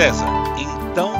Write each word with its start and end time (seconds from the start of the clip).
César, 0.00 0.30
então 0.58 1.12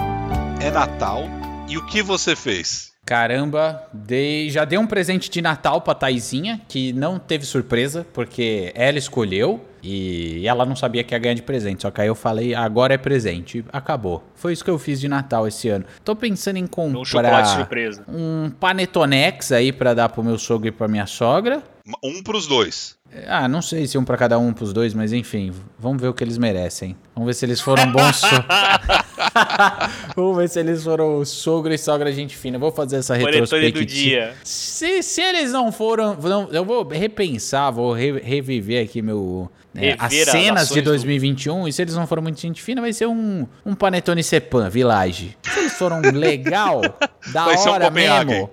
é 0.59 0.71
Natal 0.71 1.25
e 1.69 1.77
o 1.77 1.85
que 1.85 2.03
você 2.03 2.35
fez? 2.35 2.93
Caramba, 3.05 3.87
dei, 3.93 4.49
já 4.49 4.65
dei 4.65 4.79
um 4.79 4.87
presente 4.87 5.29
de 5.29 5.43
Natal 5.43 5.83
pra 5.83 5.95
Taizinha, 5.95 6.63
que 6.67 6.91
não 6.95 7.19
teve 7.19 7.45
surpresa, 7.45 8.07
porque 8.15 8.73
ela 8.75 8.97
escolheu 8.97 9.63
e 9.83 10.47
ela 10.49 10.65
não 10.65 10.75
sabia 10.75 11.05
que 11.05 11.15
ia 11.15 11.19
ganhar 11.19 11.35
de 11.35 11.43
presente. 11.43 11.83
Só 11.83 11.91
que 11.91 12.01
aí 12.01 12.09
eu 12.09 12.15
falei, 12.15 12.55
agora 12.55 12.95
é 12.95 12.97
presente. 12.97 13.63
Acabou. 13.71 14.25
Foi 14.35 14.55
isso 14.55 14.65
que 14.65 14.71
eu 14.71 14.79
fiz 14.79 14.99
de 14.99 15.09
Natal 15.09 15.47
esse 15.47 15.69
ano. 15.69 15.85
Tô 16.03 16.17
pensando 16.17 16.57
em 16.57 16.65
Um 16.65 16.67
comprar 16.67 17.45
surpresa. 17.45 18.03
um 18.09 18.51
panetonex 18.51 19.53
aí 19.53 19.73
pra 19.73 19.93
dar 19.93 20.09
pro 20.09 20.25
meu 20.25 20.39
sogro 20.39 20.69
e 20.69 20.73
pra 20.73 20.89
minha 20.89 21.07
sogra. 21.07 21.63
Um 22.03 22.23
pros 22.23 22.47
dois. 22.47 22.97
Ah, 23.27 23.49
não 23.49 23.61
sei 23.61 23.87
se 23.89 23.99
um 23.99 24.05
pra 24.05 24.17
cada 24.17 24.39
um 24.39 24.53
pros 24.53 24.73
dois, 24.73 24.95
mas 24.95 25.13
enfim, 25.13 25.53
vamos 25.79 26.01
ver 26.01 26.09
o 26.09 26.15
que 26.15 26.23
eles 26.23 26.39
merecem. 26.39 26.97
Vamos 27.15 27.27
ver 27.27 27.35
se 27.35 27.45
eles 27.45 27.61
foram 27.61 27.91
bons 27.91 28.17
so... 28.17 28.27
Vamos 30.17 30.37
ver 30.37 30.49
se 30.49 30.61
eles 30.61 30.83
foram 30.85 31.25
sogro 31.25 31.73
e 31.73 31.79
sogra 31.79 32.13
gente 32.13 32.37
fina. 32.37 32.59
Vou 32.59 32.73
fazer 32.73 32.97
essa 32.97 33.15
Panetone 33.15 33.33
do 33.41 33.45
retrospectiva. 33.45 33.85
dia. 33.87 34.35
Se, 34.45 35.03
se 35.03 35.21
eles 35.21 35.53
não 35.53 35.71
foram, 35.73 36.15
não, 36.17 36.49
eu 36.51 36.65
vou 36.65 36.87
repensar, 36.87 37.71
vou 37.73 37.93
re- 37.93 38.21
reviver 38.21 38.85
aqui 38.85 39.03
meu 39.03 39.51
né, 39.75 39.95
as 39.99 40.13
cenas 40.15 40.69
de 40.69 40.81
do- 40.81 40.91
2021 40.91 41.69
e 41.69 41.73
se 41.73 41.83
eles 41.83 41.95
não 41.95 42.07
foram 42.07 42.23
muito 42.23 42.41
gente 42.41 42.63
fina, 42.63 42.81
vai 42.81 42.93
ser 42.93 43.07
um 43.07 43.47
um 43.65 43.75
panetone 43.75 44.23
Cepan 44.23 44.69
Village. 44.69 45.37
Se 45.43 45.59
eles 45.61 45.73
foram 45.75 46.01
legal, 46.01 46.81
da 47.33 47.45
Vai 47.45 47.57
um 47.57 47.69
hora 47.69 47.85
Copenhagen. 47.87 48.27
mesmo. 48.35 48.51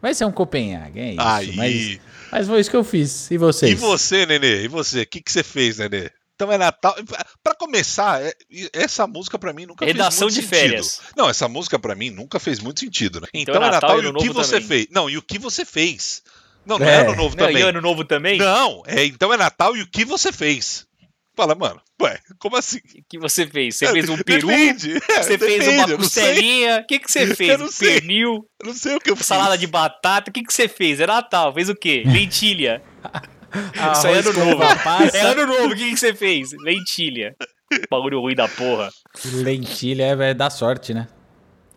Vai 0.00 0.14
ser 0.14 0.24
um 0.26 0.32
Copenhague, 0.32 1.00
é 1.00 1.10
isso. 1.12 1.20
Aí. 1.22 1.56
Mas, 1.56 2.00
mas 2.30 2.46
foi 2.46 2.60
isso 2.60 2.70
que 2.70 2.76
eu 2.76 2.84
fiz. 2.84 3.30
E 3.30 3.38
vocês? 3.38 3.72
E 3.72 3.74
você, 3.74 4.26
Nenê? 4.26 4.62
E 4.64 4.68
você? 4.68 5.02
O 5.02 5.06
que, 5.06 5.20
que 5.20 5.30
você 5.32 5.42
fez, 5.42 5.78
Nenê? 5.78 6.10
Então 6.34 6.52
é 6.52 6.58
Natal. 6.58 6.94
Pra 7.42 7.54
começar, 7.54 8.20
é- 8.22 8.34
essa 8.72 9.06
música 9.06 9.38
pra 9.38 9.52
mim 9.54 9.64
nunca 9.66 9.86
Redação 9.86 10.28
fez 10.28 10.34
de 10.34 10.40
muito 10.42 10.54
sentido. 10.54 10.68
férias. 10.70 11.00
Não, 11.16 11.30
essa 11.30 11.48
música 11.48 11.78
pra 11.78 11.94
mim 11.94 12.10
nunca 12.10 12.38
fez 12.38 12.58
muito 12.60 12.80
sentido, 12.80 13.20
né? 13.20 13.26
Então, 13.32 13.54
Então 13.54 13.64
é 13.64 13.68
é 13.68 13.70
Natal 13.70 13.90
Natal 13.96 14.04
e 14.04 14.06
o 14.08 14.14
que 14.18 14.28
você 14.28 14.52
também. 14.60 14.68
fez. 14.68 14.86
Não, 14.90 15.08
e 15.08 15.16
o 15.16 15.22
que 15.22 15.38
você 15.38 15.64
fez. 15.64 16.22
Não, 16.66 16.78
não 16.78 16.86
É. 16.86 16.96
é 16.96 17.00
ano 17.02 17.16
novo 17.16 17.36
Não, 17.36 17.46
também. 17.46 17.62
e 17.62 17.62
ano 17.62 17.80
novo 17.80 18.04
também? 18.04 18.38
Não, 18.38 18.82
é, 18.86 19.04
então 19.06 19.32
é 19.32 19.36
Natal 19.36 19.76
e 19.76 19.82
o 19.82 19.86
que 19.90 20.04
você 20.04 20.30
fez. 20.32 20.84
Fala, 21.36 21.54
mano, 21.54 21.80
ué, 22.00 22.18
como 22.38 22.56
assim? 22.56 22.78
O 22.78 23.02
que 23.08 23.18
você 23.18 23.46
fez? 23.46 23.76
Você 23.76 23.92
fez 23.92 24.08
um 24.08 24.16
peru? 24.16 24.46
Depende. 24.48 24.96
é, 25.10 25.22
Você 25.22 25.36
fez 25.36 25.64
depende, 25.64 25.68
uma 25.68 25.86
não 25.98 26.02
sei. 26.02 26.24
costelinha? 26.24 26.80
O 26.80 26.86
que, 26.86 26.98
que 26.98 27.10
você 27.12 27.26
fez? 27.36 27.50
Eu 27.50 27.58
não 27.58 27.66
Um 27.66 27.70
sei. 27.70 27.92
pernil? 28.00 28.48
Eu 28.60 28.66
não 28.68 28.72
sei 28.72 28.96
o 28.96 29.00
que 29.00 29.10
eu 29.10 29.16
fiz. 29.16 29.26
Salada 29.26 29.58
de 29.58 29.66
batata? 29.66 30.30
O 30.30 30.32
que, 30.32 30.42
que 30.42 30.52
você 30.52 30.66
fez? 30.66 30.98
É 30.98 31.06
Natal. 31.06 31.52
Fez 31.52 31.68
o 31.68 31.74
quê? 31.74 32.04
Lentilha. 32.08 32.82
Isso 33.54 34.06
é 34.06 34.10
Arroz 34.10 34.26
ano 34.26 34.44
novo. 34.44 34.62
passa. 34.82 35.16
É 35.16 35.20
ano 35.20 35.46
novo. 35.46 35.74
O 35.74 35.76
que, 35.76 35.90
que 35.90 35.96
você 35.96 36.14
fez? 36.14 36.50
Lentilha. 36.62 37.36
Bagulho 37.90 38.20
ruim 38.20 38.34
da 38.34 38.48
porra. 38.48 38.88
Lentilha 39.24 40.04
é, 40.04 40.30
é 40.30 40.34
da 40.34 40.48
sorte, 40.48 40.94
né? 40.94 41.06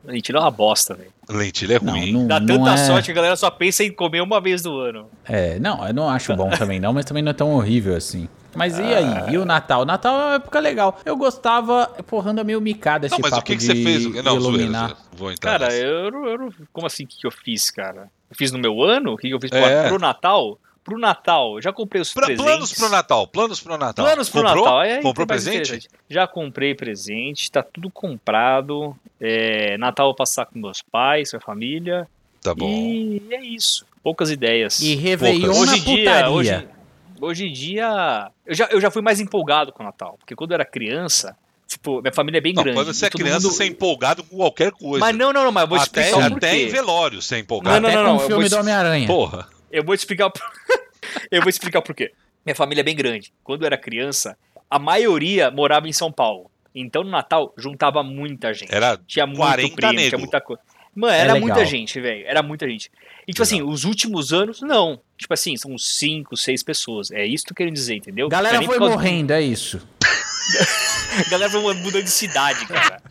Lentilha 0.06 0.38
é 0.38 0.40
uma 0.42 0.52
bosta, 0.52 0.96
velho. 0.96 1.12
Lentilha 1.30 1.74
é 1.74 1.78
ruim. 1.78 2.14
não, 2.14 2.28
Dá 2.28 2.40
não 2.40 2.60
tanta 2.64 2.74
é... 2.76 2.78
sorte 2.88 3.06
que 3.08 3.12
a 3.12 3.16
galera 3.16 3.36
só 3.36 3.52
pensa 3.52 3.84
em 3.84 3.92
comer 3.92 4.22
uma 4.22 4.40
vez 4.40 4.64
no 4.64 4.78
ano. 4.80 5.10
É, 5.26 5.60
não, 5.60 5.86
eu 5.86 5.94
não 5.94 6.08
acho 6.10 6.34
bom 6.36 6.50
também 6.52 6.80
não, 6.80 6.94
mas 6.94 7.04
também 7.06 7.22
não 7.22 7.32
é 7.32 7.34
tão 7.34 7.52
horrível 7.54 7.96
assim. 7.96 8.30
Mas 8.56 8.78
e 8.80 8.82
aí? 8.82 9.34
E 9.34 9.38
o 9.38 9.46
Natal? 9.46 9.86
Natal 9.86 10.14
é 10.14 10.26
uma 10.26 10.34
época 10.36 10.60
legal. 10.60 11.00
Eu 11.06 11.16
gostava, 11.16 11.86
porra, 12.08 12.32
anda 12.32 12.44
meio 12.44 12.60
micada 12.60 13.06
esse 13.06 13.14
Não, 13.14 13.20
mas 13.22 13.30
papo 13.32 13.42
o 13.42 13.46
que, 13.46 13.54
que 13.54 13.60
de 13.60 13.66
você 13.66 13.74
fez? 13.76 14.24
Não, 14.24 14.36
iluminar. 14.38 14.40
zoeira, 14.40 14.96
zoeira. 14.96 14.98
Vou 15.14 15.32
entrar 15.32 15.60
Cara, 15.60 15.74
eu, 15.76 16.12
não- 16.12 16.26
eu. 16.28 16.54
Como 16.74 16.88
assim? 16.88 17.04
O 17.04 17.08
que, 17.08 17.26
eu 17.28 17.32
fiz, 17.32 17.70
cara? 17.70 18.10
Eu 18.30 18.36
fiz 18.36 18.52
no 18.52 18.58
meu 18.60 18.82
ano? 18.84 19.14
O 19.14 19.18
que, 19.18 19.30
eu 19.30 19.40
fiz 19.40 19.52
É. 19.52 19.88
pro, 19.88 20.00
Natal? 20.00 20.58
Pro 20.84 20.98
Natal, 20.98 21.56
eu 21.58 21.62
já 21.62 21.72
comprei 21.72 22.02
os 22.02 22.12
Pra- 22.14 22.26
presentes. 22.26 22.52
planos 22.52 22.74
pro 22.74 22.90
Natal, 22.90 23.28
planos 23.28 23.60
pro 23.60 23.78
Natal. 23.78 24.06
Planos 24.06 24.30
pro 24.30 24.42
Comprou? 24.42 24.64
Natal. 24.66 24.82
É, 24.84 24.94
aí 24.96 25.02
Comprou 25.04 25.28
presente? 25.28 25.88
Já 26.10 26.26
comprei 26.26 26.74
presente, 26.74 27.52
tá 27.52 27.62
tudo 27.62 27.92
comprado. 27.92 28.96
É, 29.22 29.78
Natal 29.78 30.06
eu 30.08 30.10
vou 30.12 30.16
passar 30.16 30.46
com 30.48 30.58
meus 30.58 30.82
pais, 30.82 31.30
com 31.32 31.38
a 31.38 31.40
família. 31.40 32.08
Tá 32.42 32.56
bom. 32.56 32.68
E 32.68 33.22
é 33.30 33.42
isso. 33.42 33.86
Poucas 34.02 34.32
ideias. 34.32 34.80
E 34.80 34.96
Réveillon 34.96 35.42
Poucas. 35.52 35.58
na 35.68 35.74
hoje 35.74 35.82
em 35.82 35.84
dia, 35.84 35.98
putaria. 36.06 36.30
hoje, 36.32 36.68
hoje 37.22 37.48
em 37.48 37.52
dia, 37.54 38.32
eu 38.46 38.56
já, 38.56 38.66
eu 38.72 38.82
já 38.82 38.90
fui 38.92 39.02
mais 39.02 39.20
empolgado 39.20 39.72
com 39.72 39.84
o 39.84 39.86
Natal. 39.86 40.16
Porque 40.20 40.36
quando 40.36 40.52
eu 40.52 40.56
era 40.56 40.66
criança, 40.66 41.36
tipo, 41.68 42.02
minha 42.02 42.14
família 42.14 42.40
é 42.40 42.42
bem 42.42 42.54
Não, 42.54 42.64
grande. 42.64 42.78
quando 42.78 42.94
você 42.94 43.06
é 43.06 43.10
criança, 43.10 43.48
mundo- 43.48 43.52
você 43.54 43.64
é 43.64 43.68
empolgado 43.68 44.24
com 44.24 44.38
qualquer 44.38 44.72
coisa. 44.72 45.00
Mas 45.00 45.16
não, 45.16 45.32
não, 45.34 45.44
não, 45.46 45.52
mas 45.52 45.64
eu 45.64 45.68
vou 45.70 45.78
te 45.80 45.84
até, 45.90 46.02
explicar 46.10 46.32
o 46.32 46.36
até 46.38 46.58
em 46.58 46.68
velório 46.70 47.22
você 47.22 47.36
é 47.36 47.40
empolgado. 47.40 47.76
Não, 47.76 47.82
não, 47.82 47.90
Até 47.90 47.98
não, 47.98 48.04
com 48.04 48.10
não, 48.10 48.18
o 48.18 48.22
eu 48.22 48.28
filme 48.28 48.42
vou 48.44 48.50
do 48.50 48.62
Homem-Aranha. 48.62 49.08
Porra. 49.08 49.48
Eu 49.72 49.84
vou 49.84 49.96
te 49.96 50.00
explicar. 50.00 50.32
eu 51.32 51.42
vou 51.42 51.52
te 51.52 51.56
explicar 51.56 51.82
por 51.82 51.94
quê. 51.96 52.12
Minha 52.46 52.56
família 52.56 52.82
é 52.82 52.84
bem 52.84 52.96
grande. 52.96 53.32
Quando 53.44 53.62
eu 53.64 53.66
era 53.68 53.78
criança, 53.78 54.38
a 54.70 54.80
maioria 54.80 55.52
morava 55.52 55.88
em 55.88 55.94
São 55.94 56.12
Paulo. 56.12 56.50
Então 56.74 57.04
no 57.04 57.10
Natal 57.10 57.54
juntava 57.58 58.02
muita 58.04 58.54
gente. 58.54 58.74
Era 58.74 58.98
Tinha 59.08 59.26
muito 59.26 59.40
40 59.40 59.76
primo, 59.76 60.10
tinha 60.10 60.18
muita 60.18 60.40
coisa. 60.40 60.62
Mano, 61.00 61.14
É 61.14 61.20
era 61.20 61.34
legal. 61.34 61.48
muita 61.48 61.66
gente, 61.66 62.00
velho. 62.02 62.26
Era 62.28 62.44
muita 62.44 62.68
gente. 62.68 62.92
E 63.28 63.32
tipo 63.32 63.44
assim, 63.44 63.62
os 63.62 63.84
últimos 63.86 64.34
anos, 64.34 64.62
não. 64.62 65.00
Tipo 65.18 65.34
assim, 65.34 65.56
são 65.56 65.78
cinco, 65.78 66.36
seis 66.36 66.62
pessoas. 66.64 67.12
É 67.12 67.26
isso 67.26 67.46
que 67.46 67.52
eu 67.52 67.56
quero 67.56 67.72
dizer, 67.72 67.96
entendeu? 67.96 68.28
Galera 68.28 68.58
é 68.58 68.64
foi 68.66 68.78
causa- 68.78 68.94
morrendo, 68.96 69.32
é 69.32 69.42
isso. 69.42 69.80
A 71.26 71.30
galera 71.30 71.52
foi 71.52 71.62
mudando 71.76 72.04
de 72.04 72.10
cidade, 72.10 72.66
cara. 72.68 73.02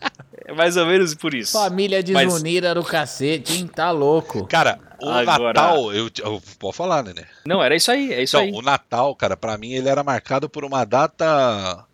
É 0.45 0.53
mais 0.53 0.75
ou 0.77 0.85
menos 0.85 1.13
por 1.15 1.33
isso. 1.33 1.53
Família 1.53 2.03
Mas- 2.11 2.27
desunida 2.33 2.73
do 2.73 2.83
cacete, 2.83 3.53
hein? 3.53 3.67
Tá 3.67 3.91
louco. 3.91 4.45
Cara, 4.47 4.79
o 5.01 5.09
Agora- 5.09 5.53
Natal, 5.53 5.93
eu, 5.93 6.09
eu 6.23 6.41
posso 6.57 6.77
falar, 6.77 7.03
né? 7.03 7.13
Não, 7.45 7.63
era 7.63 7.75
isso 7.75 7.91
aí, 7.91 8.11
é 8.13 8.23
isso 8.23 8.35
Não, 8.35 8.43
aí. 8.43 8.51
o 8.51 8.61
Natal, 8.61 9.15
cara, 9.15 9.37
pra 9.37 9.57
mim 9.57 9.71
ele 9.73 9.87
era 9.89 10.03
marcado 10.03 10.49
por 10.49 10.65
uma 10.65 10.83
data. 10.85 11.85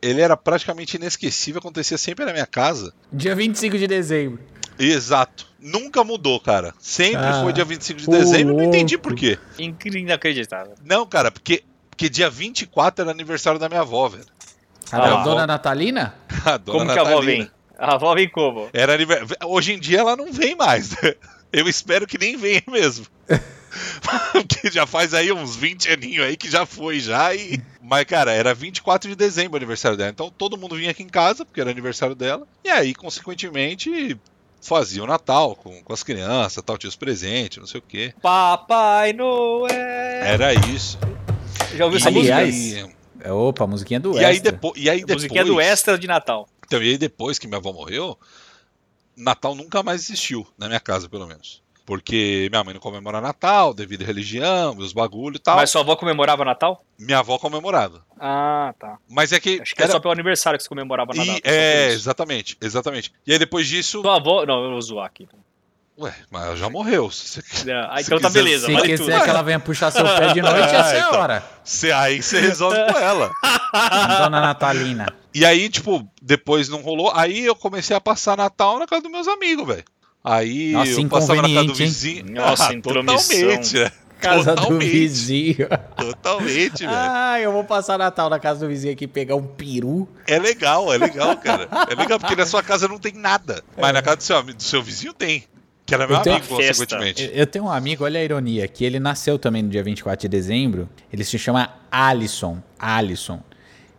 Ele 0.00 0.20
era 0.20 0.36
praticamente 0.36 0.96
inesquecível, 0.96 1.58
acontecia 1.58 1.98
sempre 1.98 2.24
na 2.24 2.32
minha 2.32 2.46
casa. 2.46 2.94
Dia 3.12 3.34
25 3.34 3.76
de 3.76 3.86
dezembro. 3.88 4.40
Exato. 4.78 5.46
Nunca 5.58 6.04
mudou, 6.04 6.38
cara. 6.40 6.74
Sempre 6.78 7.24
Ah, 7.24 7.40
foi 7.42 7.52
dia 7.52 7.64
25 7.64 8.00
de 8.00 8.06
dezembro, 8.08 8.52
eu 8.54 8.56
não 8.58 8.64
entendi 8.64 8.96
louco. 8.96 9.08
por 9.08 9.16
quê. 9.16 9.38
Incrível, 9.58 10.00
inacreditável. 10.00 10.74
Não, 10.84 11.06
cara, 11.06 11.30
porque, 11.30 11.64
porque 11.90 12.08
dia 12.08 12.28
24 12.28 13.02
era 13.02 13.10
aniversário 13.10 13.58
da 13.58 13.68
minha 13.68 13.80
avó, 13.80 14.08
velho. 14.08 14.24
A 14.92 14.96
Ah, 14.96 15.00
da 15.00 15.06
a 15.06 15.22
dona 15.24 15.36
avó- 15.42 15.46
Natalina? 15.46 16.14
A 16.44 16.56
dona 16.58 16.78
Como 16.78 16.92
que 16.92 16.98
a 16.98 17.02
avó 17.02 17.10
Natalina. 17.20 17.44
vem? 17.44 17.50
A 17.78 17.94
avó 17.94 18.14
vem 18.14 18.28
como? 18.28 18.68
Era 18.72 18.94
aniver- 18.94 19.24
Hoje 19.44 19.72
em 19.72 19.78
dia 19.80 20.00
ela 20.00 20.14
não 20.16 20.30
vem 20.32 20.54
mais. 20.54 20.90
né? 21.00 21.14
Eu 21.52 21.66
espero 21.68 22.06
que 22.06 22.18
nem 22.18 22.36
venha 22.36 22.62
mesmo. 22.68 23.06
Porque 24.32 24.70
já 24.70 24.86
faz 24.86 25.14
aí 25.14 25.32
uns 25.32 25.56
20 25.56 25.90
aninhos 25.90 26.24
aí 26.26 26.36
que 26.36 26.48
já 26.50 26.64
foi 26.66 27.00
já 27.00 27.34
e... 27.34 27.60
Mas, 27.82 28.04
cara, 28.04 28.32
era 28.32 28.54
24 28.54 29.08
de 29.10 29.16
dezembro 29.16 29.54
o 29.54 29.56
aniversário 29.56 29.96
dela. 29.96 30.10
Então 30.10 30.30
todo 30.30 30.56
mundo 30.56 30.76
vinha 30.76 30.90
aqui 30.90 31.02
em 31.02 31.08
casa, 31.08 31.44
porque 31.44 31.60
era 31.60 31.70
aniversário 31.70 32.14
dela. 32.14 32.46
E 32.64 32.68
aí, 32.70 32.94
consequentemente, 32.94 34.16
fazia 34.64 35.02
o 35.02 35.06
Natal 35.06 35.54
com, 35.54 35.82
com 35.82 35.92
as 35.92 36.02
crianças, 36.02 36.62
tal, 36.64 36.78
tinha 36.78 36.88
os 36.88 36.96
presentes, 36.96 37.58
não 37.58 37.66
sei 37.66 37.78
o 37.80 37.82
quê. 37.82 38.14
Papai 38.22 39.12
Noel. 39.12 39.68
Era 39.70 40.54
isso. 40.54 40.98
Já 41.74 41.84
ouviu 41.84 41.98
essa 41.98 42.08
Aliás, 42.08 42.54
música? 42.54 42.90
E, 43.20 43.26
É, 43.28 43.32
Opa, 43.32 43.66
musiquinha 43.66 44.00
do 44.00 44.14
e 44.18 44.24
aí, 44.24 44.36
Extra. 44.36 44.52
depo... 44.52 44.72
e 44.76 44.88
aí 44.90 44.98
A 44.98 45.00
depois... 45.00 45.16
musiquinha 45.16 45.44
do 45.44 45.60
extra 45.60 45.98
de 45.98 46.06
Natal. 46.06 46.48
Então, 46.66 46.82
e 46.82 46.90
aí 46.90 46.98
depois 46.98 47.38
que 47.38 47.46
minha 47.46 47.58
avó 47.58 47.72
morreu, 47.72 48.18
Natal 49.16 49.54
nunca 49.54 49.82
mais 49.82 50.02
existiu, 50.02 50.46
na 50.58 50.66
minha 50.66 50.80
casa, 50.80 51.08
pelo 51.08 51.26
menos. 51.26 51.62
Porque 51.86 52.48
minha 52.50 52.64
mãe 52.64 52.72
não 52.72 52.80
comemora 52.80 53.20
Natal, 53.20 53.74
devido 53.74 54.02
à 54.02 54.06
religião, 54.06 54.74
os 54.78 54.92
bagulho 54.94 55.36
e 55.36 55.38
tal. 55.38 55.56
Mas 55.56 55.68
sua 55.70 55.82
avó 55.82 55.94
comemorava 55.96 56.42
Natal? 56.44 56.82
Minha 56.98 57.18
avó 57.18 57.38
comemorava. 57.38 58.02
Ah, 58.18 58.72
tá. 58.78 58.96
Mas 59.08 59.32
é 59.32 59.38
que. 59.40 59.60
Acho 59.60 59.74
que 59.74 59.82
é 59.82 59.88
só 59.88 60.00
pelo 60.00 60.12
aniversário 60.12 60.56
que 60.58 60.62
você 60.62 60.68
comemorava 60.68 61.12
E- 61.14 61.18
Natal. 61.18 61.36
é, 61.44 61.88
exatamente, 61.88 62.56
exatamente. 62.60 63.12
E 63.26 63.32
aí 63.32 63.38
depois 63.38 63.66
disso. 63.68 64.00
Sua 64.00 64.16
avó. 64.16 64.46
Não, 64.46 64.64
eu 64.64 64.70
vou 64.70 64.80
zoar 64.80 65.04
aqui. 65.06 65.28
Ué, 65.96 66.12
mas 66.30 66.42
ela 66.46 66.56
já 66.56 66.68
morreu. 66.70 67.08
Se 67.10 67.40
você... 67.42 67.70
Ah, 67.72 67.98
Se 67.98 68.04
então 68.06 68.18
tá 68.18 68.28
quiser- 68.28 68.42
beleza, 68.42 68.66
Se 68.66 68.72
vale 68.72 68.86
quiser 68.88 69.12
tudo. 69.14 69.24
que 69.24 69.30
ela 69.30 69.42
venha 69.42 69.60
puxar 69.60 69.90
seu 69.92 70.04
pé 70.04 70.32
de 70.32 70.40
noite, 70.42 70.74
essa 70.74 70.94
é 70.96 71.00
a 71.02 71.06
então. 71.08 71.20
hora. 71.20 71.44
Você- 71.62 71.92
aí 71.92 72.20
você 72.22 72.40
resolve 72.40 72.76
com 72.92 72.98
ela. 72.98 73.30
Dona 74.18 74.40
Natalina. 74.40 75.06
E 75.34 75.44
aí, 75.44 75.68
tipo, 75.68 76.08
depois 76.22 76.68
não 76.68 76.80
rolou. 76.80 77.12
Aí 77.14 77.44
eu 77.44 77.54
comecei 77.54 77.94
a 77.94 78.00
passar 78.00 78.36
Natal 78.36 78.78
na 78.78 78.86
casa 78.86 79.02
dos 79.02 79.10
meus 79.12 79.28
amigos, 79.28 79.66
velho. 79.66 79.84
Aí 80.24 80.72
Nossa, 80.72 80.90
eu 81.00 81.08
passava 81.08 81.42
na 81.42 81.48
casa 81.48 81.64
do 81.64 81.70
hein? 81.70 81.74
vizinho. 81.74 82.24
Nossa, 82.32 82.64
Ah, 82.70 82.80
totalmente, 82.80 83.74
né? 83.78 83.92
Casa 84.18 84.54
do 84.54 84.62
Totalmente. 84.62 84.90
vizinho. 84.90 85.68
Totalmente, 85.98 86.78
velho. 86.78 86.90
Ah, 86.90 87.38
eu 87.38 87.52
vou 87.52 87.62
passar 87.62 87.98
Natal 87.98 88.30
na 88.30 88.38
casa 88.38 88.60
do 88.60 88.68
vizinho 88.68 88.94
aqui 88.94 89.06
pegar 89.06 89.36
um 89.36 89.46
peru. 89.46 90.08
É 90.26 90.38
legal, 90.38 90.90
é 90.94 90.96
legal, 90.96 91.36
cara. 91.36 91.68
É 91.90 91.94
legal 91.94 92.18
porque 92.18 92.34
na 92.34 92.46
sua 92.46 92.62
casa 92.62 92.88
não 92.88 92.98
tem 92.98 93.12
nada. 93.12 93.62
Mas 93.76 93.92
na 93.92 94.00
casa 94.00 94.16
do 94.16 94.22
seu, 94.22 94.42
do 94.42 94.62
seu 94.62 94.82
vizinho 94.82 95.12
tem. 95.12 95.44
Que 95.84 95.92
era 95.94 96.06
meu 96.06 96.16
Eu 96.16 96.22
amigo, 96.32 96.46
consequentemente. 96.48 97.24
Eu 97.24 97.30
eu 97.40 97.46
tenho 97.46 97.66
um 97.66 97.70
amigo, 97.70 98.04
olha 98.04 98.18
a 98.18 98.24
ironia, 98.24 98.66
que 98.66 98.82
ele 98.82 98.98
nasceu 98.98 99.38
também 99.38 99.62
no 99.62 99.68
dia 99.68 99.82
24 99.82 100.22
de 100.22 100.28
dezembro. 100.28 100.88
Ele 101.12 101.22
se 101.22 101.38
chama 101.38 101.68
Alisson. 101.90 102.62
Alisson. 102.78 103.42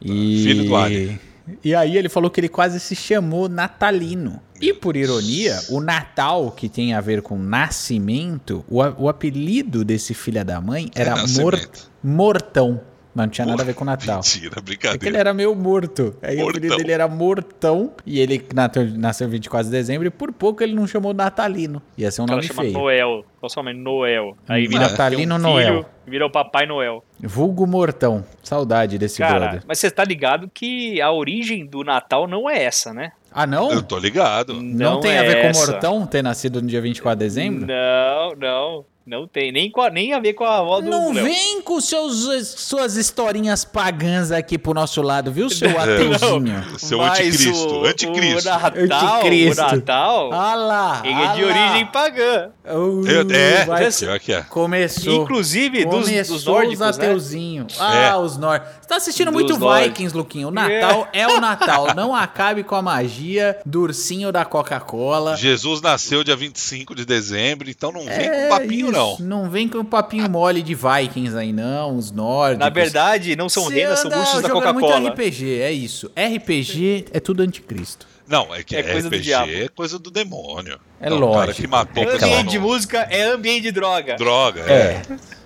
E... 0.01 0.41
Filho 0.43 0.65
do 0.65 0.75
Ali. 0.75 1.21
E 1.63 1.75
aí 1.75 1.95
ele 1.95 2.09
falou 2.09 2.31
que 2.31 2.39
ele 2.39 2.49
quase 2.49 2.79
se 2.79 2.95
chamou 2.95 3.47
Natalino. 3.47 4.41
E 4.61 4.73
por 4.73 4.95
ironia, 4.95 5.59
o 5.69 5.81
Natal, 5.81 6.49
que 6.51 6.69
tem 6.69 6.93
a 6.93 7.01
ver 7.01 7.21
com 7.21 7.37
nascimento, 7.37 8.63
o, 8.69 8.77
o 9.03 9.09
apelido 9.09 9.83
desse 9.83 10.13
filho 10.13 10.43
da 10.45 10.61
mãe 10.61 10.89
era 10.95 11.11
Mor- 11.11 11.53
nascimento. 11.53 11.91
Mortão. 12.03 12.81
Mas 13.15 13.25
não 13.27 13.29
tinha 13.31 13.47
nada 13.47 13.61
a 13.61 13.65
ver 13.65 13.73
com 13.73 13.83
o 13.83 13.87
Natal. 13.87 14.17
Mentira, 14.17 14.47
É 14.47 14.51
que 14.51 14.57
ele 14.59 14.61
brincadeira. 14.65 15.17
era 15.17 15.33
meio 15.33 15.55
morto. 15.55 16.13
Aí 16.21 16.35
o 16.35 16.39
Mortão. 16.39 16.49
apelido 16.49 16.75
dele 16.77 16.91
era 16.91 17.07
Mortão. 17.07 17.91
E 18.05 18.19
ele 18.19 18.45
nasceu, 18.53 18.85
nasceu 18.97 19.29
24 19.29 19.65
de 19.67 19.71
dezembro. 19.71 20.05
E 20.05 20.09
por 20.11 20.33
pouco 20.33 20.61
ele 20.61 20.73
não 20.75 20.85
chamou 20.85 21.13
Natalino. 21.13 21.81
Ia 21.97 22.11
ser 22.11 22.21
um 22.21 22.25
O 22.25 22.27
nome 22.27 22.43
chama 22.43 22.61
feio. 22.63 22.73
Noel. 22.73 23.25
Qual 23.39 23.49
seu 23.49 23.63
nome? 23.63 23.77
Noel. 23.79 24.35
Aí 24.49 24.67
vira 24.67 24.81
Natalino 24.89 25.35
um 25.35 25.39
filho, 25.39 25.49
Noel. 25.49 25.85
Vira 26.05 26.25
o 26.25 26.29
Papai 26.29 26.65
Noel. 26.65 27.03
Vulgo 27.21 27.65
Mortão. 27.65 28.25
Saudade 28.43 28.97
desse 28.97 29.19
Cara, 29.19 29.39
brother. 29.39 29.63
mas 29.65 29.79
você 29.79 29.89
tá 29.89 30.03
ligado 30.03 30.49
que 30.53 31.01
a 31.01 31.09
origem 31.11 31.65
do 31.65 31.83
Natal 31.85 32.27
não 32.27 32.49
é 32.49 32.63
essa, 32.63 32.93
né? 32.93 33.13
Ah, 33.31 33.47
não? 33.47 33.71
Eu 33.71 33.81
tô 33.81 33.97
ligado. 33.97 34.53
Não, 34.61 34.93
Não 34.95 34.99
tem 34.99 35.11
a 35.17 35.23
é 35.23 35.27
ver 35.27 35.41
com 35.41 35.47
essa. 35.47 35.71
Mortão 35.71 36.05
ter 36.05 36.21
nascido 36.21 36.61
no 36.61 36.67
dia 36.67 36.81
24 36.81 37.17
de 37.17 37.25
dezembro? 37.25 37.65
Não, 37.65 38.35
não. 38.35 38.85
Não 39.05 39.27
tem. 39.27 39.51
Nem, 39.51 39.69
com 39.69 39.81
a- 39.81 39.89
nem 39.91 40.13
a 40.13 40.19
ver 40.19 40.33
com 40.33 40.43
a 40.43 40.57
avó 40.57 40.81
do 40.81 40.89
Não 40.89 41.13
Léo. 41.13 41.25
vem 41.25 41.61
com 41.61 41.79
seus, 41.79 42.25
suas 42.57 42.95
historinhas 42.95 43.63
pagãs 43.63 44.31
aqui 44.31 44.57
pro 44.57 44.73
nosso 44.73 44.99
lado, 45.03 45.31
viu, 45.31 45.47
seu 45.47 45.69
ateuzinho? 45.79 46.79
Seu 46.79 46.97
Mas 46.97 47.19
anticristo. 47.19 47.67
o, 47.67 47.85
anticristo. 47.85 48.49
O 48.49 48.51
Natal, 48.87 49.15
Anticristo. 49.19 49.61
o 49.61 49.65
Natal 49.75 50.33
Ah 50.33 50.55
lá! 50.55 51.01
ele 51.03 51.13
é 51.13 51.33
de 51.33 51.43
ah 51.43 51.45
lá. 51.45 51.65
origem 51.67 51.85
pagã. 51.91 52.49
Uh, 52.65 53.07
Eu- 53.07 53.29
é, 53.31 53.65
vai- 53.65 53.91
pior 53.91 54.19
que 54.19 54.33
é. 54.33 54.41
Começou. 54.41 55.21
Inclusive 55.23 55.85
dos, 55.85 56.05
Começou 56.07 56.35
dos 56.37 56.45
nórdicos, 56.45 56.73
os 56.89 56.97
né? 56.97 57.05
ateuzinhos. 57.05 57.77
Ah, 57.79 57.95
É. 57.95 58.15
os 58.15 58.37
nórdicos. 58.37 58.73
Você 58.81 58.87
tá 58.87 58.95
assistindo 58.95 59.27
Dos 59.27 59.33
muito 59.35 59.57
nórdicos. 59.59 59.87
Vikings, 59.89 60.17
Luquinho. 60.17 60.47
O 60.47 60.51
Natal 60.51 61.07
é. 61.13 61.27
o 61.27 61.39
Natal. 61.39 61.87
Não 61.95 62.15
acabe 62.15 62.63
com 62.63 62.73
a 62.73 62.81
magia 62.81 63.55
do 63.63 63.81
ursinho 63.81 64.31
da 64.31 64.43
Coca-Cola. 64.43 65.37
Jesus 65.37 65.79
nasceu 65.79 66.23
dia 66.23 66.35
25 66.35 66.95
de 66.95 67.05
dezembro, 67.05 67.69
então 67.69 67.91
não 67.91 68.01
vem 68.03 68.09
É 68.27 68.47
com 68.47 68.49
papinho. 68.49 68.94
Não. 68.95 69.17
Não 69.19 69.49
vem 69.49 69.67
com 69.67 69.83
papinho 69.85 70.29
mole 70.29 70.61
de 70.61 70.73
Vikings 70.75 71.35
aí, 71.37 71.51
não. 71.53 71.95
Os 71.97 72.11
nórdicos. 72.11 72.59
Na 72.59 72.69
verdade, 72.69 73.35
não 73.35 73.47
são 73.49 73.63
Você 73.65 73.75
rendas, 73.75 73.99
são 73.99 74.11
ursos 74.11 74.41
da 74.41 74.47
jogando 74.47 74.73
muito 74.75 74.87
Coca-Cola. 74.87 75.09
RPG, 75.11 75.59
é 75.61 75.71
isso. 75.71 76.11
RPG 76.15 77.05
é 77.11 77.19
tudo 77.19 77.43
anticristo. 77.43 78.07
Não, 78.27 78.53
é 78.55 78.63
que 78.63 78.75
É 78.75 78.79
é 78.79 78.83
coisa 78.83 79.07
do 79.09 79.15
RPG 79.15 79.23
diabo. 79.23 79.51
é 79.51 79.67
coisa 79.67 79.99
do 79.99 80.09
demônio. 80.09 80.79
É 80.99 81.09
Não, 81.11 81.17
O 81.17 81.33
cara 81.33 81.45
lógico. 81.45 81.61
que 81.61 81.67
matou 81.67 82.03
É 82.03 82.07
o 82.07 82.15
Ambiente 82.15 82.49
de 82.49 82.59
música 82.59 82.97
é 83.11 83.21
ambiente 83.23 83.61
de 83.63 83.71
droga. 83.71 84.15
Droga, 84.15 84.61
É. 84.61 85.01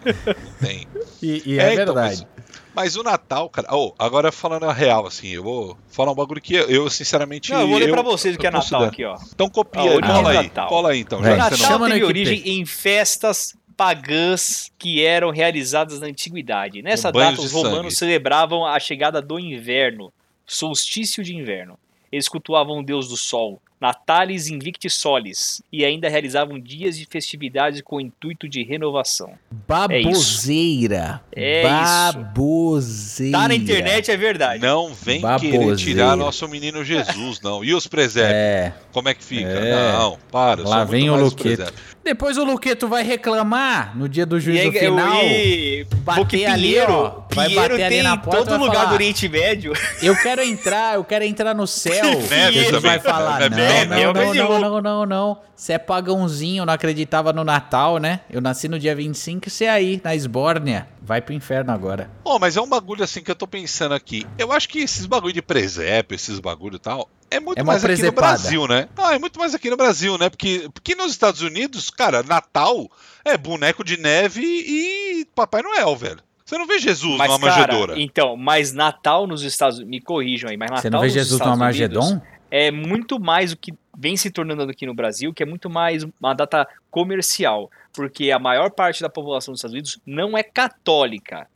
é. 0.05 0.33
Tem. 0.65 0.87
E, 1.21 1.43
e 1.45 1.59
é, 1.59 1.73
então, 1.73 1.93
verdade. 1.93 2.25
Mas, 2.37 2.38
mas 2.81 2.95
o 2.95 3.03
Natal, 3.03 3.49
cara. 3.49 3.67
Oh, 3.75 3.93
agora 3.99 4.31
falando 4.31 4.63
a 4.65 4.71
real, 4.73 5.05
assim, 5.05 5.27
eu 5.27 5.43
vou 5.43 5.77
falar 5.89 6.11
um 6.11 6.15
bagulho 6.15 6.39
que 6.41 6.53
eu, 6.55 6.89
sinceramente. 6.89 7.51
Não, 7.51 7.61
eu 7.61 7.67
vou 7.67 7.77
ler 7.77 7.89
eu- 7.89 7.93
pra 7.93 8.01
vocês 8.01 8.35
o 8.35 8.39
que 8.39 8.45
é 8.47 8.49
eu 8.49 8.53
Natal 8.53 8.83
aqui, 8.85 9.03
ó. 9.03 9.17
Então 9.33 9.49
copia, 9.49 9.81
A 9.81 9.95
origem 9.95 10.15
cola 10.15 10.29
aí. 10.29 10.35
Natal. 10.43 10.67
Cola 10.69 10.89
aí, 10.91 10.99
então. 11.01 11.21
Que 11.21 11.27
Natal. 11.29 11.57
Chama 11.57 11.89
teve 11.89 12.03
origem 12.05 12.41
em 12.59 12.65
festas 12.65 13.53
pagãs 13.75 14.71
que 14.77 15.03
eram 15.05 15.29
realizadas 15.29 15.99
na 15.99 16.07
antiguidade. 16.07 16.81
Nessa 16.81 17.11
Banhos 17.11 17.31
data, 17.35 17.41
os 17.45 17.51
romanos 17.51 17.77
sangue. 17.93 17.95
celebravam 17.95 18.65
a 18.65 18.79
chegada 18.79 19.21
do 19.21 19.37
inverno, 19.39 20.11
solstício 20.45 21.23
de 21.23 21.35
inverno. 21.35 21.77
Eles 22.11 22.27
cultuavam 22.29 22.79
o 22.79 22.83
deus 22.83 23.07
do 23.09 23.17
sol, 23.17 23.61
Natalis 23.79 24.47
Invicti 24.47 24.89
Solis, 24.89 25.61
e 25.71 25.85
ainda 25.85 26.09
realizavam 26.09 26.59
dias 26.59 26.97
de 26.97 27.05
festividades 27.05 27.81
com 27.81 27.95
o 27.97 28.01
intuito 28.01 28.47
de 28.47 28.63
renovação. 28.63 29.33
Baboseira. 29.67 31.21
É 31.35 31.63
Baboseira. 31.63 33.37
Tá 33.37 33.47
na 33.47 33.55
internet, 33.55 34.11
é 34.11 34.17
verdade. 34.17 34.61
Não 34.61 34.93
vem 34.93 35.21
Baboseira. 35.21 35.57
querer 35.57 35.75
tirar 35.77 36.15
nosso 36.15 36.47
menino 36.47 36.83
Jesus, 36.83 37.39
não. 37.41 37.63
E 37.63 37.73
os 37.73 37.87
presépios? 37.87 38.33
É. 38.35 38.73
Como 38.91 39.07
é 39.09 39.13
que 39.13 39.23
fica? 39.23 39.47
É. 39.49 39.91
Não, 39.93 40.17
para. 40.31 40.67
Lá 40.67 40.83
vem 40.83 41.09
o 41.09 41.15
Luqueto. 41.15 41.71
Depois 42.03 42.37
o 42.37 42.43
Luqueto 42.43 42.87
vai 42.87 43.03
reclamar 43.03 43.95
no 43.95 44.09
dia 44.09 44.25
do 44.25 44.37
E 44.37 44.41
juízo 44.41 44.69
aí, 44.69 44.79
final. 44.79 45.23
e, 45.25 45.85
bater 46.03 46.21
porque 46.21 46.45
ali, 46.45 46.61
Pinheiro, 46.69 46.93
ó, 46.93 47.09
vai 47.33 47.47
Pinheiro 47.47 47.69
bater 47.69 47.83
ali 47.83 47.95
tem 47.95 48.03
na 48.03 48.15
em 48.15 48.17
porta 48.19 48.39
e 48.39 48.45
todo 48.45 48.59
lugar 48.59 48.75
falar, 48.75 48.85
do 48.89 48.93
Oriente 48.95 49.29
Médio. 49.29 49.73
Eu 50.01 50.15
quero 50.15 50.41
entrar, 50.41 50.95
eu 50.95 51.03
quero 51.03 51.23
entrar 51.25 51.53
no 51.53 51.67
céu. 51.67 52.19
Neve 52.29 52.57
Ele 52.57 52.79
vai 52.79 52.99
falar, 52.99 53.43
É 53.43 53.49
não, 53.49 53.57
não, 53.85 53.97
é 53.97 54.13
não, 54.13 54.13
não, 54.33 54.33
louco. 54.33 54.59
não, 54.59 54.81
não, 54.81 55.05
não. 55.05 55.41
Você 55.55 55.73
é 55.73 55.77
pagãozinho, 55.77 56.65
não 56.65 56.73
acreditava 56.73 57.33
no 57.33 57.43
Natal, 57.43 57.97
né? 57.97 58.21
Eu 58.29 58.39
nasci 58.41 58.67
no 58.67 58.79
dia 58.79 58.95
25 58.95 59.47
e 59.47 59.51
você 59.51 59.67
aí, 59.67 60.01
na 60.03 60.15
Esbórnia. 60.15 60.87
Vai 61.01 61.21
pro 61.21 61.33
inferno 61.33 61.71
agora. 61.71 62.09
Ó, 62.23 62.37
mas 62.39 62.55
é 62.55 62.61
um 62.61 62.67
bagulho 62.67 63.03
assim 63.03 63.21
que 63.21 63.31
eu 63.31 63.35
tô 63.35 63.47
pensando 63.47 63.93
aqui. 63.93 64.25
Eu 64.37 64.51
acho 64.51 64.69
que 64.69 64.79
esses 64.79 65.05
bagulho 65.05 65.33
de 65.33 65.41
presépio, 65.41 66.15
esses 66.15 66.39
bagulho 66.39 66.75
e 66.75 66.79
tal, 66.79 67.09
é 67.31 67.39
muito 67.39 67.57
É 67.59 67.63
mais 67.63 67.83
aqui 67.83 67.91
no 67.93 67.97
presepada. 67.97 68.27
Brasil, 68.27 68.67
né? 68.67 68.87
Ah, 68.97 69.15
é 69.15 69.19
muito 69.19 69.39
mais 69.39 69.53
aqui 69.55 69.69
no 69.69 69.77
Brasil, 69.77 70.17
né? 70.17 70.29
Porque, 70.29 70.69
porque 70.73 70.95
nos 70.95 71.11
Estados 71.11 71.41
Unidos, 71.41 71.89
cara, 71.89 72.23
Natal 72.23 72.89
é 73.25 73.37
boneco 73.37 73.83
de 73.83 73.97
neve 73.99 74.41
e 74.43 75.25
Papai 75.35 75.61
Noel, 75.61 75.95
velho. 75.95 76.19
Você 76.45 76.57
não 76.57 76.65
vê 76.65 76.79
Jesus 76.79 77.15
Mas, 77.15 77.29
numa 77.29 77.47
cara, 77.47 77.61
manjedoura. 77.61 78.01
então, 78.01 78.35
mas 78.35 78.73
Natal 78.73 79.27
nos 79.27 79.43
Estados 79.43 79.77
Unidos, 79.77 79.91
me 79.91 80.01
corrijam 80.01 80.49
aí, 80.49 80.57
mas 80.57 80.71
Natal 80.71 80.81
Você 80.81 80.89
não 80.89 81.01
vê 81.01 81.09
Jesus 81.09 81.39
Unidos 81.39 81.51
Armagedon? 81.51 82.21
É 82.51 82.71
muito 82.71 83.19
mais 83.19 83.51
o 83.51 83.57
que 83.57 83.73
vem 83.97 84.15
se 84.15 84.31
tornando 84.31 84.63
aqui 84.63 84.85
no 84.85 84.93
Brasil, 84.93 85.33
que 85.33 85.43
é 85.43 85.45
muito 85.45 85.69
mais 85.69 86.05
uma 86.19 86.33
data 86.33 86.67
comercial, 86.89 87.69
porque 87.93 88.31
a 88.31 88.39
maior 88.39 88.71
parte 88.71 89.01
da 89.01 89.09
população 89.09 89.51
dos 89.51 89.59
Estados 89.59 89.73
Unidos 89.73 89.99
não 90.05 90.37
é 90.37 90.43
católica. 90.43 91.47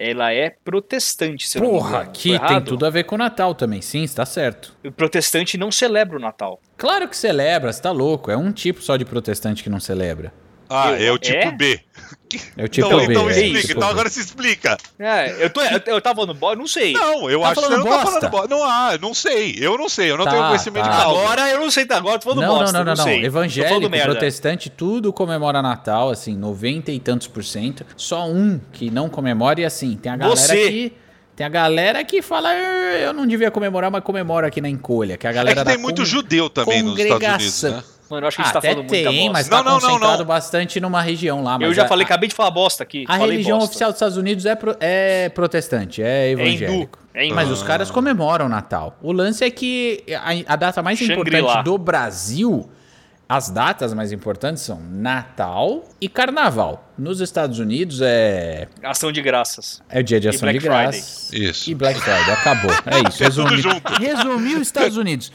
Ela 0.00 0.32
é 0.32 0.50
protestante, 0.64 1.48
se 1.48 1.58
Porra, 1.58 2.02
aqui 2.02 2.38
tem 2.38 2.62
tudo 2.62 2.86
a 2.86 2.90
ver 2.90 3.02
com 3.02 3.16
o 3.16 3.18
Natal 3.18 3.52
também. 3.52 3.82
Sim, 3.82 4.04
está 4.04 4.24
certo. 4.24 4.76
O 4.84 4.92
protestante 4.92 5.58
não 5.58 5.72
celebra 5.72 6.16
o 6.16 6.20
Natal. 6.20 6.60
Claro 6.76 7.08
que 7.08 7.16
celebra, 7.16 7.72
você 7.72 7.82
tá 7.82 7.90
louco. 7.90 8.30
É 8.30 8.36
um 8.36 8.52
tipo 8.52 8.80
só 8.80 8.96
de 8.96 9.04
protestante 9.04 9.60
que 9.60 9.68
não 9.68 9.80
celebra. 9.80 10.32
Ah, 10.68 10.92
Eu- 10.92 11.06
é 11.08 11.12
o 11.12 11.18
tipo 11.18 11.36
é? 11.38 11.50
B. 11.50 11.80
É 12.58 12.64
o 12.64 12.68
tipo 12.68 12.86
então, 12.86 12.98
B. 12.98 13.04
então 13.06 13.30
é, 13.30 13.32
explica. 13.32 13.60
tipo 13.60 13.72
então 13.72 13.88
B. 13.88 13.92
agora 13.94 14.08
se 14.10 14.20
explica. 14.20 14.76
É, 14.98 15.44
eu, 15.44 15.48
tô, 15.48 15.62
eu, 15.62 15.80
eu 15.86 16.00
tava 16.02 16.16
falando 16.16 16.34
bosta, 16.34 16.56
não 16.56 16.66
sei. 16.66 16.92
Não, 16.92 17.30
eu 17.30 17.40
Tá 17.40 17.46
acho 17.48 17.54
que 17.54 17.60
você 17.60 17.66
falando 17.72 17.84
não 17.84 17.90
tá 17.90 18.04
bosta? 18.04 18.10
falando 18.20 18.30
bosta. 18.30 18.48
Não, 18.48 18.64
ah, 18.64 18.98
não 19.00 19.14
sei. 19.14 19.56
Eu 19.58 19.78
não 19.78 19.88
sei. 19.88 20.10
Eu 20.10 20.18
não 20.18 20.26
Tá, 20.26 20.32
tenho 20.32 20.44
conhecimento 20.44 20.84
tá. 20.84 20.90
de 20.90 20.96
causa. 20.98 21.20
Agora 21.22 21.48
eu 21.50 21.58
não 21.60 21.70
sei, 21.70 21.86
tá? 21.86 21.96
Agora 21.96 22.16
eu 22.16 22.18
tô 22.18 22.24
falando 22.34 22.40
Não, 22.46 22.58
bosta, 22.58 22.72
não, 22.72 22.80
não, 22.80 22.84
não, 22.84 22.96
não. 22.96 23.04
falando 23.04 23.24
Evangélico, 23.24 23.90
protestante, 24.02 24.68
tudo 24.68 25.10
comemora 25.10 25.62
Natal, 25.62 26.10
assim, 26.10 26.36
90 26.36 26.92
e 26.92 27.00
tantos 27.00 27.26
por 27.26 27.42
cento. 27.42 27.86
Só 27.96 28.26
um 28.28 28.60
que 28.72 28.90
não 28.90 29.08
comemora 29.08 29.62
e 29.62 29.64
assim, 29.64 29.96
tem 29.96 30.12
a 30.12 30.16
galera 30.16 30.36
Você. 30.36 30.70
que. 30.70 30.92
Tem 31.34 31.46
a 31.46 31.48
galera 31.50 32.04
que 32.04 32.20
fala, 32.20 32.52
"Eh, 32.52 33.06
eu 33.06 33.12
não 33.14 33.24
devia 33.24 33.48
comemorar, 33.50 33.90
mas 33.92 34.02
comemora 34.02 34.48
aqui 34.48 34.60
na 34.60 34.68
encolha. 34.68 35.16
Que 35.16 35.24
é 35.26 35.30
a 35.30 35.32
É 35.32 35.34
galera 35.34 35.60
que 35.60 35.66
tem 35.66 35.76
da 35.76 35.80
muito 35.82 36.04
judeu 36.04 36.50
também 36.50 36.82
nos 36.82 36.98
Estados 36.98 37.26
Unidos, 37.26 37.62
né? 37.62 37.82
Mano, 38.10 38.24
eu 38.24 38.28
acho 38.28 38.36
que 38.36 38.42
a 38.42 38.44
Ah, 38.44 38.46
gente 38.46 38.52
tá 38.54 38.58
até 38.60 38.68
falando 38.70 38.88
muita 38.88 39.10
tem, 39.10 39.18
bosta. 39.18 39.32
mas 39.32 39.48
tá 39.48 39.56
Não, 39.56 39.64
não, 39.64 39.72
não, 39.72 39.80
concentrado 39.80 40.18
não. 40.18 40.24
bastante 40.26 40.80
numa 40.80 41.02
região 41.02 41.42
lá. 41.42 41.58
Eu 41.60 41.74
já 41.74 41.84
a- 41.84 41.88
falei, 41.88 42.04
acabei 42.04 42.28
de 42.28 42.34
falar 42.34 42.50
bosta 42.50 42.82
aqui. 42.82 43.04
A 43.08 43.18
falei 43.18 43.32
religião 43.32 43.58
bosta. 43.58 43.70
oficial 43.70 43.90
dos 43.90 43.96
Estados 43.96 44.16
Unidos 44.16 44.46
é, 44.46 44.54
pro- 44.54 44.76
é 44.80 45.28
protestante, 45.28 46.02
é 46.02 46.32
hindu, 46.32 46.40
evangélico. 46.42 46.98
é 47.12 47.24
hindu. 47.26 47.34
Mas 47.34 47.50
os 47.50 47.62
caras 47.62 47.90
comemoram 47.90 48.46
o 48.46 48.48
Natal. 48.48 48.96
O 49.02 49.12
lance 49.12 49.44
é 49.44 49.50
que 49.50 50.02
a, 50.46 50.52
a 50.54 50.56
data 50.56 50.82
mais 50.82 51.00
importante 51.00 51.62
do 51.64 51.76
Brasil, 51.76 52.68
as 53.28 53.50
datas 53.50 53.92
mais 53.92 54.10
importantes 54.12 54.62
são 54.62 54.80
Natal 54.90 55.84
e 56.00 56.08
Carnaval. 56.08 56.84
Nos 56.98 57.20
Estados 57.20 57.60
Unidos 57.60 58.00
é, 58.02 58.66
Ação 58.82 59.12
de 59.12 59.22
graças. 59.22 59.80
é 59.88 60.00
o 60.00 60.02
dia 60.02 60.18
de 60.18 60.26
E 60.26 60.30
ação 60.30 60.50
de 60.50 60.58
Friday. 60.58 60.68
graças. 60.90 61.32
Isso. 61.32 61.70
E 61.70 61.74
Black 61.74 62.00
Friday, 62.00 62.32
acabou. 62.32 62.72
É 62.72 63.06
isso. 63.08 63.22
É 63.22 63.26
resumi- 63.26 63.58
junto. 63.58 63.92
Resumiu 64.00 64.56
os 64.56 64.62
Estados 64.66 64.96
Unidos. 64.98 65.30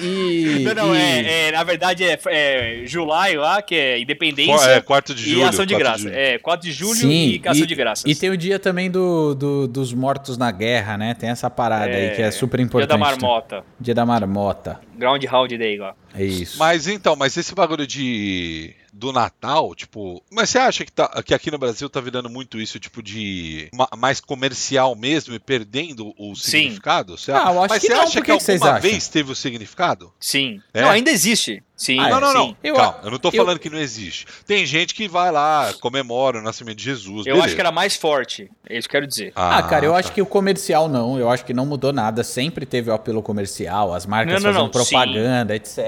E, 0.00 0.60
e- 0.60 0.64
Não, 0.64 0.74
não, 0.74 0.94
e- 0.94 0.98
é, 0.98 1.48
é, 1.48 1.52
na 1.52 1.64
verdade 1.64 2.04
é, 2.04 2.16
é 2.26 2.82
July 2.86 3.36
lá, 3.36 3.60
que 3.62 3.74
é 3.74 3.98
independência. 4.00 4.64
É, 4.70 4.80
quarto 4.80 5.12
de 5.12 5.24
julho. 5.30 5.40
e 5.40 5.42
ação 5.42 5.66
de 5.66 5.74
graça. 5.74 5.98
julho. 6.02 6.14
É, 6.14 6.38
4 6.38 6.68
de 6.68 6.72
julho 6.72 6.94
Sim, 7.00 7.40
e 7.44 7.48
ação 7.48 7.66
de 7.66 7.74
graças. 7.74 8.04
E 8.06 8.14
tem 8.14 8.30
o 8.30 8.36
dia 8.36 8.58
também 8.60 8.88
do, 8.88 9.34
do- 9.34 9.66
dos 9.66 9.92
mortos 9.92 10.38
na 10.38 10.52
guerra, 10.52 10.96
né? 10.96 11.14
Tem 11.14 11.30
essa 11.30 11.50
parada 11.50 11.86
aí 11.92 12.10
que 12.10 12.22
é 12.22 12.30
super 12.30 12.58
Dia 12.58 12.64
importante. 12.66 12.90
da 12.90 12.98
marmota. 12.98 13.64
Dia 13.80 13.94
da 13.94 14.06
marmota. 14.06 14.78
Groundhog 15.02 15.58
Day 15.58 15.76
lá. 15.78 15.94
É 16.14 16.24
isso. 16.24 16.58
Mas 16.58 16.86
então, 16.86 17.16
mas 17.16 17.36
esse 17.36 17.54
bagulho 17.54 17.86
de 17.86 18.74
do 18.92 19.10
Natal, 19.10 19.74
tipo, 19.74 20.22
mas 20.30 20.50
você 20.50 20.58
acha 20.58 20.84
que, 20.84 20.92
tá, 20.92 21.08
que 21.24 21.32
aqui 21.32 21.50
no 21.50 21.56
Brasil 21.58 21.88
tá 21.88 21.98
virando 21.98 22.28
muito 22.28 22.60
isso, 22.60 22.78
tipo 22.78 23.02
de 23.02 23.68
ma- 23.72 23.88
mais 23.96 24.20
comercial 24.20 24.94
mesmo 24.94 25.34
e 25.34 25.38
perdendo 25.38 26.12
o 26.18 26.34
Sim. 26.36 26.50
significado? 26.50 27.16
Você 27.16 27.32
Ah, 27.32 27.44
eu 27.52 27.62
acho 27.62 27.68
mas 27.70 27.80
que 27.80 27.86
você 27.88 27.94
não, 27.94 28.02
acha 28.02 28.12
por 28.20 28.24
que, 28.26 28.36
que 28.38 28.50
alguma 28.52 28.70
acham? 28.70 28.80
vez 28.82 29.08
teve 29.08 29.32
o 29.32 29.34
significado? 29.34 30.12
Sim. 30.20 30.60
É? 30.74 30.82
Não, 30.82 30.90
ainda 30.90 31.10
existe. 31.10 31.62
Sim. 31.82 31.98
Ah, 31.98 32.08
não, 32.08 32.20
não, 32.20 32.32
não. 32.32 32.46
sim. 32.46 32.56
Eu- 32.62 32.76
Calma, 32.76 32.98
eu 33.02 33.10
não 33.10 33.18
tô 33.18 33.28
eu- 33.28 33.32
falando 33.32 33.58
que 33.58 33.68
não 33.68 33.76
existe. 33.76 34.24
Tem 34.46 34.64
gente 34.64 34.94
que 34.94 35.08
vai 35.08 35.32
lá, 35.32 35.72
comemora 35.80 36.38
o 36.38 36.42
nascimento 36.42 36.76
de 36.76 36.84
Jesus. 36.84 37.26
Eu 37.26 37.34
beleza. 37.34 37.44
acho 37.46 37.54
que 37.56 37.60
era 37.60 37.72
mais 37.72 37.96
forte. 37.96 38.48
É 38.68 38.78
isso 38.78 38.88
que 38.88 38.96
eu 38.96 39.00
quero 39.00 39.08
dizer. 39.08 39.32
Ah, 39.34 39.60
cara, 39.64 39.84
eu 39.84 39.90
tá. 39.92 39.98
acho 39.98 40.12
que 40.12 40.22
o 40.22 40.26
comercial 40.26 40.88
não, 40.88 41.18
eu 41.18 41.28
acho 41.28 41.44
que 41.44 41.52
não 41.52 41.66
mudou 41.66 41.92
nada. 41.92 42.22
Sempre 42.22 42.64
teve 42.64 42.88
o 42.88 42.94
apelo 42.94 43.20
comercial, 43.20 43.92
as 43.92 44.06
marcas 44.06 44.34
Não, 44.34 44.52
não, 44.52 44.60
fazendo 44.60 44.62
não, 44.62 44.70
propaganda, 44.70 45.56
etc. 45.56 45.78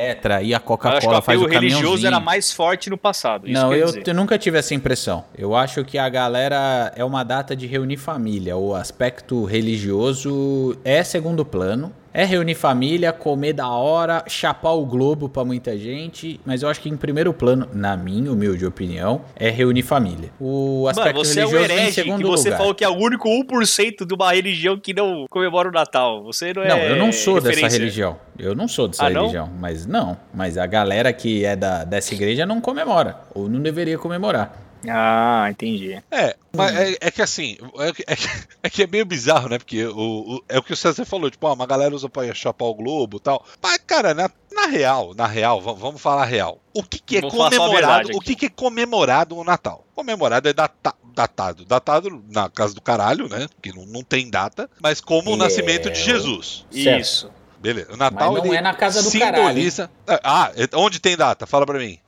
E 0.42 0.52
a 0.52 0.56
Eu 0.56 0.58
o 0.58 0.60
Coca-Cola 0.62 1.22
faz 1.22 1.40
apelo 1.40 1.44
o 1.44 1.48
religioso 1.48 2.04
era 2.04 2.18
mais 2.18 2.50
forte 2.52 2.90
no 2.90 2.98
passado. 2.98 3.48
Isso 3.48 3.52
Não, 3.52 3.72
eu 3.72 3.84
eu, 3.88 4.02
eu 4.04 4.14
nunca 4.14 4.36
tive 4.36 4.58
essa 4.58 4.74
impressão. 4.74 5.24
Eu 5.38 5.54
acho 5.54 5.84
que 5.84 5.96
a 5.96 6.08
galera 6.08 6.92
é 6.96 7.04
uma 7.04 7.22
data 7.22 7.54
de 7.54 7.68
reunir 7.68 7.98
família. 7.98 8.56
O 8.56 8.74
aspecto 8.74 9.44
religioso 9.44 10.76
é 10.84 11.04
segundo 11.04 11.44
plano. 11.44 11.92
É 12.16 12.24
reunir 12.24 12.54
família, 12.54 13.12
comer 13.12 13.54
da 13.54 13.68
hora, 13.68 14.22
chapar 14.28 14.70
o 14.70 14.86
globo 14.86 15.28
pra 15.28 15.44
muita 15.44 15.76
gente, 15.76 16.40
mas 16.46 16.62
eu 16.62 16.68
acho 16.68 16.80
que 16.80 16.88
em 16.88 16.96
primeiro 16.96 17.34
plano, 17.34 17.68
na 17.72 17.96
minha 17.96 18.30
humilde 18.30 18.64
opinião, 18.64 19.22
é 19.34 19.50
reunir 19.50 19.82
família. 19.82 20.30
O 20.40 20.86
aspecto 20.88 21.16
Mano, 21.16 21.24
você 21.24 21.40
é 21.40 21.44
um 21.44 21.48
religioso 21.48 21.66
vem 21.68 21.76
em 21.76 21.80
herege 21.82 21.92
segundo 21.94 22.18
que 22.22 22.24
você 22.28 22.48
lugar. 22.50 22.58
falou 22.58 22.72
que 22.72 22.84
é 22.84 22.88
o 22.88 22.94
único 22.96 23.28
1% 23.28 24.06
de 24.06 24.14
uma 24.14 24.32
religião 24.32 24.78
que 24.78 24.94
não 24.94 25.26
comemora 25.28 25.68
o 25.68 25.72
Natal. 25.72 26.22
Você 26.22 26.52
não 26.54 26.62
é 26.62 26.68
Não, 26.68 26.78
eu 26.78 26.96
não 26.96 27.10
sou 27.10 27.34
dessa 27.40 27.48
referência. 27.48 27.78
religião. 27.80 28.16
Eu 28.38 28.54
não 28.54 28.68
sou 28.68 28.86
dessa 28.86 29.06
Ah, 29.06 29.10
não? 29.10 29.22
religião. 29.22 29.50
Mas 29.58 29.84
não. 29.84 30.16
Mas 30.32 30.56
a 30.56 30.66
galera 30.66 31.12
que 31.12 31.44
é 31.44 31.56
da, 31.56 31.82
dessa 31.82 32.14
igreja 32.14 32.46
não 32.46 32.60
comemora. 32.60 33.16
Ou 33.34 33.48
não 33.48 33.60
deveria 33.60 33.98
comemorar. 33.98 34.56
Ah, 34.88 35.46
entendi. 35.50 36.02
É, 36.10 36.36
mas 36.54 36.74
é, 36.76 36.96
é 37.00 37.10
que 37.10 37.22
assim, 37.22 37.56
é, 37.78 37.92
que- 37.92 38.04
é 38.06 38.16
que- 38.16 38.28
é 38.62 38.70
que 38.70 38.82
é 38.82 38.86
meio 38.86 39.04
bizarro, 39.06 39.48
né? 39.48 39.58
Porque 39.58 39.84
o, 39.86 40.36
o- 40.36 40.44
é 40.48 40.58
o 40.58 40.62
que 40.62 40.72
o 40.72 40.76
César 40.76 41.04
falou, 41.04 41.30
tipo, 41.30 41.46
ah, 41.46 41.52
uma 41.52 41.66
galera 41.66 41.94
usa 41.94 42.08
pra 42.08 42.32
chapar 42.34 42.66
o 42.66 42.74
globo 42.74 43.16
e 43.16 43.20
tal. 43.20 43.44
Mas, 43.62 43.78
cara, 43.86 44.12
na, 44.14 44.30
na 44.52 44.66
real, 44.66 45.14
na 45.14 45.26
real, 45.26 45.60
va- 45.60 45.72
vamos 45.72 46.00
falar 46.00 46.22
a 46.22 46.26
real. 46.26 46.58
O 46.74 46.82
que, 46.82 46.98
que 46.98 47.18
é 47.18 47.20
Vou 47.20 47.30
comemorado? 47.30 48.10
O 48.14 48.20
que, 48.20 48.34
que 48.34 48.46
é 48.46 48.50
comemorado 48.50 49.34
no 49.34 49.44
Natal? 49.44 49.84
Comemorado 49.94 50.48
é 50.48 50.52
data- 50.52 50.94
datado. 51.14 51.64
Datado 51.64 52.22
na 52.30 52.48
casa 52.50 52.74
do 52.74 52.80
caralho, 52.80 53.28
né? 53.28 53.46
Que 53.62 53.72
não, 53.74 53.86
não 53.86 54.02
tem 54.02 54.28
data, 54.28 54.68
mas 54.82 55.00
como 55.00 55.30
o 55.30 55.34
É, 55.34 55.36
nascimento 55.38 55.90
de 55.90 56.00
o- 56.00 56.04
Jesus. 56.04 56.66
Certo. 56.70 57.00
Isso. 57.00 57.30
Beleza. 57.58 57.94
O 57.94 57.96
Natal 57.96 58.32
Mas 58.32 58.42
não 58.42 58.46
ele 58.50 58.56
é 58.56 58.60
na 58.60 58.74
casa 58.74 59.02
do 59.02 59.08
simboliza. 59.08 59.90
Ah, 60.22 60.52
é- 60.54 60.76
onde 60.76 61.00
tem 61.00 61.16
data? 61.16 61.46
Fala 61.46 61.64
pra 61.64 61.78
mim. 61.78 61.98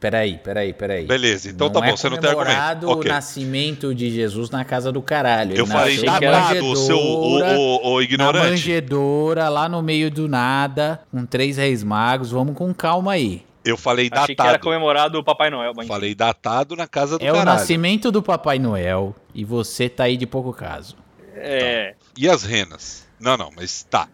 Peraí, 0.00 0.38
peraí, 0.42 0.72
peraí. 0.72 1.04
Beleza, 1.04 1.50
então 1.50 1.66
não 1.66 1.74
tá 1.74 1.80
bom, 1.80 1.86
é 1.86 1.90
você 1.90 2.08
não 2.08 2.16
tem 2.16 2.30
argumento. 2.30 2.88
o 2.90 3.04
nascimento 3.04 3.94
de 3.94 4.10
Jesus 4.10 4.48
na 4.48 4.64
casa 4.64 4.90
do 4.90 5.02
caralho. 5.02 5.54
Eu 5.54 5.66
falei 5.66 6.02
na 6.02 6.18
datado, 6.18 6.64
o 6.64 6.74
seu 6.74 6.96
o, 6.96 7.38
o, 7.38 7.92
o 7.92 7.96
Na 7.98 8.02
ignorante. 8.02 8.48
manjedoura, 8.50 9.50
lá 9.50 9.68
no 9.68 9.82
meio 9.82 10.10
do 10.10 10.26
nada, 10.26 11.02
com 11.10 11.26
três 11.26 11.58
reis 11.58 11.84
magos. 11.84 12.30
Vamos 12.30 12.56
com 12.56 12.72
calma 12.72 13.12
aí. 13.12 13.42
Eu 13.62 13.76
falei 13.76 14.08
Achei 14.10 14.34
que 14.34 14.40
era 14.40 14.52
datado. 14.52 14.64
comemorado 14.64 15.18
o 15.18 15.22
Papai 15.22 15.50
Noel. 15.50 15.72
mas- 15.76 15.86
Falei 15.86 16.14
datado 16.14 16.74
na 16.74 16.86
casa 16.86 17.18
do 17.18 17.22
É 17.24 17.30
o 17.30 17.34
caralho. 17.34 17.58
nascimento 17.58 18.10
do 18.10 18.22
Papai 18.22 18.58
Noel 18.58 19.14
e 19.34 19.44
você 19.44 19.86
tá 19.90 20.04
aí 20.04 20.16
de 20.16 20.26
pouco 20.26 20.50
caso. 20.54 20.96
É. 21.34 21.94
E 22.16 22.26
as 22.26 22.42
renas? 22.42 23.06
Não, 23.20 23.36
não, 23.36 23.50
mas 23.54 23.82
tá. 23.82 24.08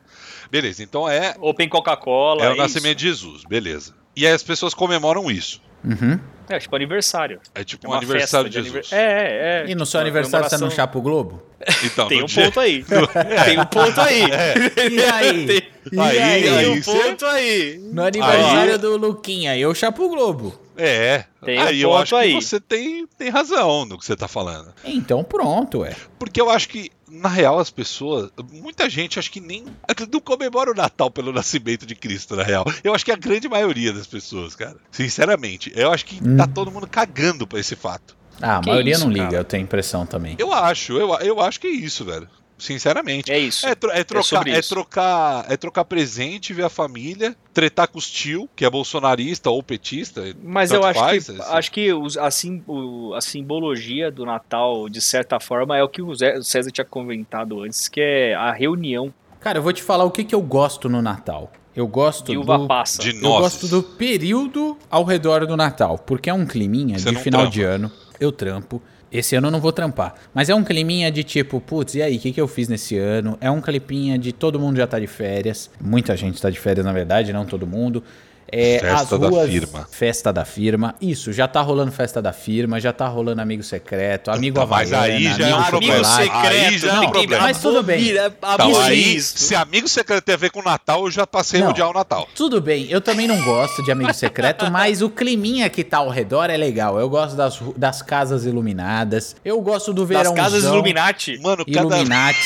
Beleza, 0.50 0.82
então 0.82 1.08
é, 1.08 1.36
Open 1.40 1.68
Coca-Cola. 1.68 2.42
é 2.44 2.48
o 2.48 2.52
isso. 2.54 2.60
nascimento 2.62 2.98
de 2.98 3.06
Jesus, 3.06 3.42
beleza. 3.48 3.94
E 4.16 4.26
aí 4.26 4.32
as 4.32 4.42
pessoas 4.42 4.74
comemoram 4.74 5.30
isso. 5.30 5.60
Uhum. 5.86 6.18
É, 6.48 6.58
tipo 6.60 6.76
aniversário. 6.76 7.40
É 7.54 7.64
tipo 7.64 7.86
É 7.86 7.90
um 7.90 7.94
aniversário 7.94 8.48
de 8.48 8.54
Jesus. 8.62 8.92
aniver- 8.92 8.98
É, 8.98 9.62
é. 9.62 9.64
E 9.64 9.74
no 9.74 9.80
tipo, 9.80 9.86
seu 9.86 10.00
aniversário 10.00 10.48
você 10.48 10.56
não 10.58 10.70
chapa 10.70 10.96
o 10.98 11.02
Globo? 11.02 11.42
Então, 11.84 12.06
Tem 12.08 12.22
um 12.22 12.26
dia- 12.26 12.44
ponto 12.44 12.60
aí. 12.60 12.84
Tem 13.44 13.58
um 13.58 13.64
ponto 13.66 14.00
aí. 14.00 14.22
E 14.92 15.02
aí? 15.02 15.46
Tem, 15.46 15.62
E 15.92 16.00
Aí, 16.00 16.18
aí? 16.18 16.42
tem 16.42 16.56
aí 16.58 16.68
um 16.68 16.82
ponto 16.82 17.26
aí. 17.26 17.78
No 17.92 18.02
aniversário 18.04 18.72
Aí- 18.72 18.78
do 18.78 18.96
Luquinha, 18.96 19.56
eu 19.56 19.72
chapo 19.74 20.04
o 20.04 20.08
Globo. 20.08 20.52
É, 20.76 21.24
Tem 21.44 21.58
um 21.58 21.62
aí 21.62 21.80
eu 21.80 21.88
ponto 21.90 22.02
acho 22.02 22.16
aí. 22.16 22.34
que 22.34 22.42
você 22.44 22.60
tem, 22.60 23.06
tem 23.16 23.28
razão 23.30 23.84
no 23.86 23.96
que 23.98 24.04
você 24.04 24.14
tá 24.16 24.26
falando. 24.28 24.74
Então 24.84 25.22
pronto, 25.24 25.78
ué. 25.80 25.94
Porque 26.18 26.40
eu 26.40 26.50
acho 26.50 26.68
que, 26.68 26.90
na 27.10 27.28
real, 27.28 27.58
as 27.58 27.70
pessoas. 27.70 28.30
Muita 28.52 28.88
gente 28.90 29.18
acho 29.18 29.30
que 29.30 29.40
nem. 29.40 29.64
Não 30.12 30.20
comemora 30.20 30.70
o 30.70 30.74
Natal 30.74 31.10
pelo 31.10 31.32
nascimento 31.32 31.86
de 31.86 31.94
Cristo, 31.94 32.34
na 32.36 32.42
real. 32.42 32.64
Eu 32.82 32.94
acho 32.94 33.04
que 33.04 33.12
a 33.12 33.16
grande 33.16 33.48
maioria 33.48 33.92
das 33.92 34.06
pessoas, 34.06 34.54
cara. 34.54 34.76
Sinceramente. 34.90 35.72
Eu 35.74 35.90
acho 35.92 36.04
que 36.04 36.16
Hum. 36.26 36.36
tá 36.36 36.46
todo 36.46 36.70
mundo 36.70 36.86
cagando 36.86 37.46
pra 37.46 37.58
esse 37.60 37.76
fato. 37.76 38.16
Ah, 38.40 38.58
a 38.58 38.60
Que 38.60 38.68
maioria 38.68 38.92
isso, 38.94 39.04
não 39.04 39.12
liga, 39.12 39.24
cara? 39.26 39.36
eu 39.38 39.44
tenho 39.44 39.62
impressão 39.62 40.04
também. 40.04 40.36
Eu 40.38 40.52
acho, 40.52 40.92
eu, 40.98 41.14
eu 41.20 41.40
acho 41.40 41.58
que 41.60 41.66
é 41.66 41.70
isso, 41.70 42.04
velho. 42.04 42.28
Sinceramente. 42.58 43.30
É 43.30 43.38
isso. 43.38 43.66
É, 43.66 43.74
tro- 43.74 43.90
é 43.90 44.02
trocar, 44.02 44.24
sobre 44.24 44.52
é, 44.52 44.58
isso. 44.60 44.70
trocar, 44.70 45.44
é 45.50 45.56
trocar 45.56 45.84
presente, 45.84 46.54
ver 46.54 46.64
a 46.64 46.68
família, 46.70 47.36
tretar 47.52 47.86
com 47.88 47.98
os 47.98 48.10
tio, 48.10 48.48
que 48.56 48.64
é 48.64 48.70
bolsonarista 48.70 49.50
ou 49.50 49.62
petista. 49.62 50.22
Mas 50.42 50.70
eu 50.70 50.82
acho 50.84 50.98
faz, 50.98 51.26
que, 51.26 51.32
assim. 51.32 51.52
acho 51.52 51.72
que 51.72 51.92
os- 51.92 52.16
a, 52.16 52.30
sim- 52.30 52.62
o- 52.66 53.12
a 53.14 53.20
simbologia 53.20 54.10
do 54.10 54.24
Natal, 54.24 54.88
de 54.88 55.00
certa 55.02 55.38
forma, 55.38 55.76
é 55.76 55.82
o 55.82 55.88
que 55.88 56.00
o 56.00 56.08
o 56.16 56.42
César 56.42 56.70
tinha 56.70 56.84
comentado 56.84 57.60
antes, 57.62 57.88
que 57.88 58.00
é 58.00 58.34
a 58.34 58.52
reunião 58.52 59.12
Cara, 59.40 59.58
eu 59.58 59.62
vou 59.62 59.72
te 59.72 59.82
falar 59.82 60.02
o 60.04 60.10
que, 60.10 60.24
que 60.24 60.34
eu 60.34 60.40
gosto 60.42 60.88
no 60.88 61.00
Natal. 61.00 61.52
Eu 61.74 61.86
gosto 61.86 62.32
de 62.32 62.38
uva 62.38 62.58
do... 62.58 62.66
passa. 62.66 63.00
De 63.02 63.10
Eu 63.14 63.20
gosto 63.20 63.68
do 63.68 63.82
período 63.82 64.76
ao 64.90 65.04
redor 65.04 65.46
do 65.46 65.56
Natal, 65.56 65.98
porque 65.98 66.30
é 66.30 66.34
um 66.34 66.46
climinha 66.46 66.98
Você 66.98 67.10
de 67.10 67.16
final 67.18 67.42
trampa. 67.42 67.52
de 67.54 67.62
ano. 67.62 67.92
Eu 68.18 68.32
trampo. 68.32 68.82
Esse 69.18 69.34
ano 69.36 69.48
eu 69.48 69.50
não 69.50 69.60
vou 69.60 69.72
trampar. 69.72 70.14
Mas 70.34 70.48
é 70.50 70.54
um 70.54 70.62
climinha 70.62 71.10
de 71.10 71.24
tipo, 71.24 71.60
putz, 71.60 71.94
e 71.94 72.02
aí, 72.02 72.16
o 72.16 72.20
que, 72.20 72.32
que 72.32 72.40
eu 72.40 72.46
fiz 72.46 72.68
nesse 72.68 72.98
ano? 72.98 73.38
É 73.40 73.50
um 73.50 73.60
clipinha 73.60 74.18
de 74.18 74.32
todo 74.32 74.60
mundo 74.60 74.76
já 74.76 74.86
tá 74.86 74.98
de 74.98 75.06
férias. 75.06 75.70
Muita 75.80 76.16
gente 76.16 76.40
tá 76.40 76.50
de 76.50 76.58
férias, 76.58 76.84
na 76.84 76.92
verdade, 76.92 77.32
não 77.32 77.46
todo 77.46 77.66
mundo. 77.66 78.02
É, 78.50 78.78
Festa 78.78 79.14
as 79.16 79.20
da 79.20 79.28
ruas, 79.28 79.50
firma. 79.50 79.88
Festa 79.90 80.32
da 80.32 80.44
firma. 80.44 80.94
Isso, 81.00 81.32
já 81.32 81.48
tá 81.48 81.60
rolando 81.60 81.90
festa 81.90 82.22
da 82.22 82.32
firma, 82.32 82.78
já 82.80 82.92
tá 82.92 83.08
rolando 83.08 83.42
amigo 83.42 83.62
secreto, 83.62 84.30
amigo 84.30 84.60
Tá, 84.60 84.66
mas 84.66 84.92
aí 84.92 85.24
já 85.34 85.48
é 85.48 85.54
um 85.54 85.58
amigo. 85.58 85.92
Aí 85.92 86.78
já 86.78 86.88
é 86.88 86.92
um 86.92 87.00
ninguém- 87.00 87.10
problema. 87.10 87.42
Mas 87.42 87.60
tudo 87.60 87.82
bem. 87.82 88.08
Então, 88.10 88.80
aí, 88.80 89.20
se 89.20 89.54
amigo 89.54 89.88
secreto 89.88 90.22
tem 90.24 90.34
a 90.34 90.38
ver 90.38 90.50
com 90.50 90.62
Natal, 90.62 91.04
eu 91.04 91.10
já 91.10 91.26
passei 91.26 91.60
a 91.60 91.64
Não. 91.64 91.70
odiar 91.70 91.90
o 91.90 91.92
Natal. 91.92 92.28
Tudo 92.36 92.60
bem, 92.60 92.86
eu 92.88 93.00
também 93.00 93.26
não 93.26 93.40
gosto 93.42 93.82
de 93.82 93.90
amigo 93.90 94.14
secreto, 94.14 94.68
mas 94.70 95.02
o 95.02 95.10
climinha 95.10 95.68
que 95.68 95.82
tá 95.82 95.98
ao 95.98 96.08
redor 96.08 96.48
é 96.48 96.56
legal. 96.56 97.00
Eu 97.00 97.08
gosto 97.08 97.36
das, 97.36 97.58
das 97.76 98.00
casas 98.02 98.44
iluminadas. 98.44 99.34
Eu 99.44 99.60
gosto 99.60 99.92
do 99.92 100.02
Das 100.02 100.08
verãozão. 100.08 100.34
casas 100.34 100.64
Illuminati. 100.64 101.38
Mano, 101.42 101.64
cada. 101.66 101.96
Illuminati. 101.96 102.38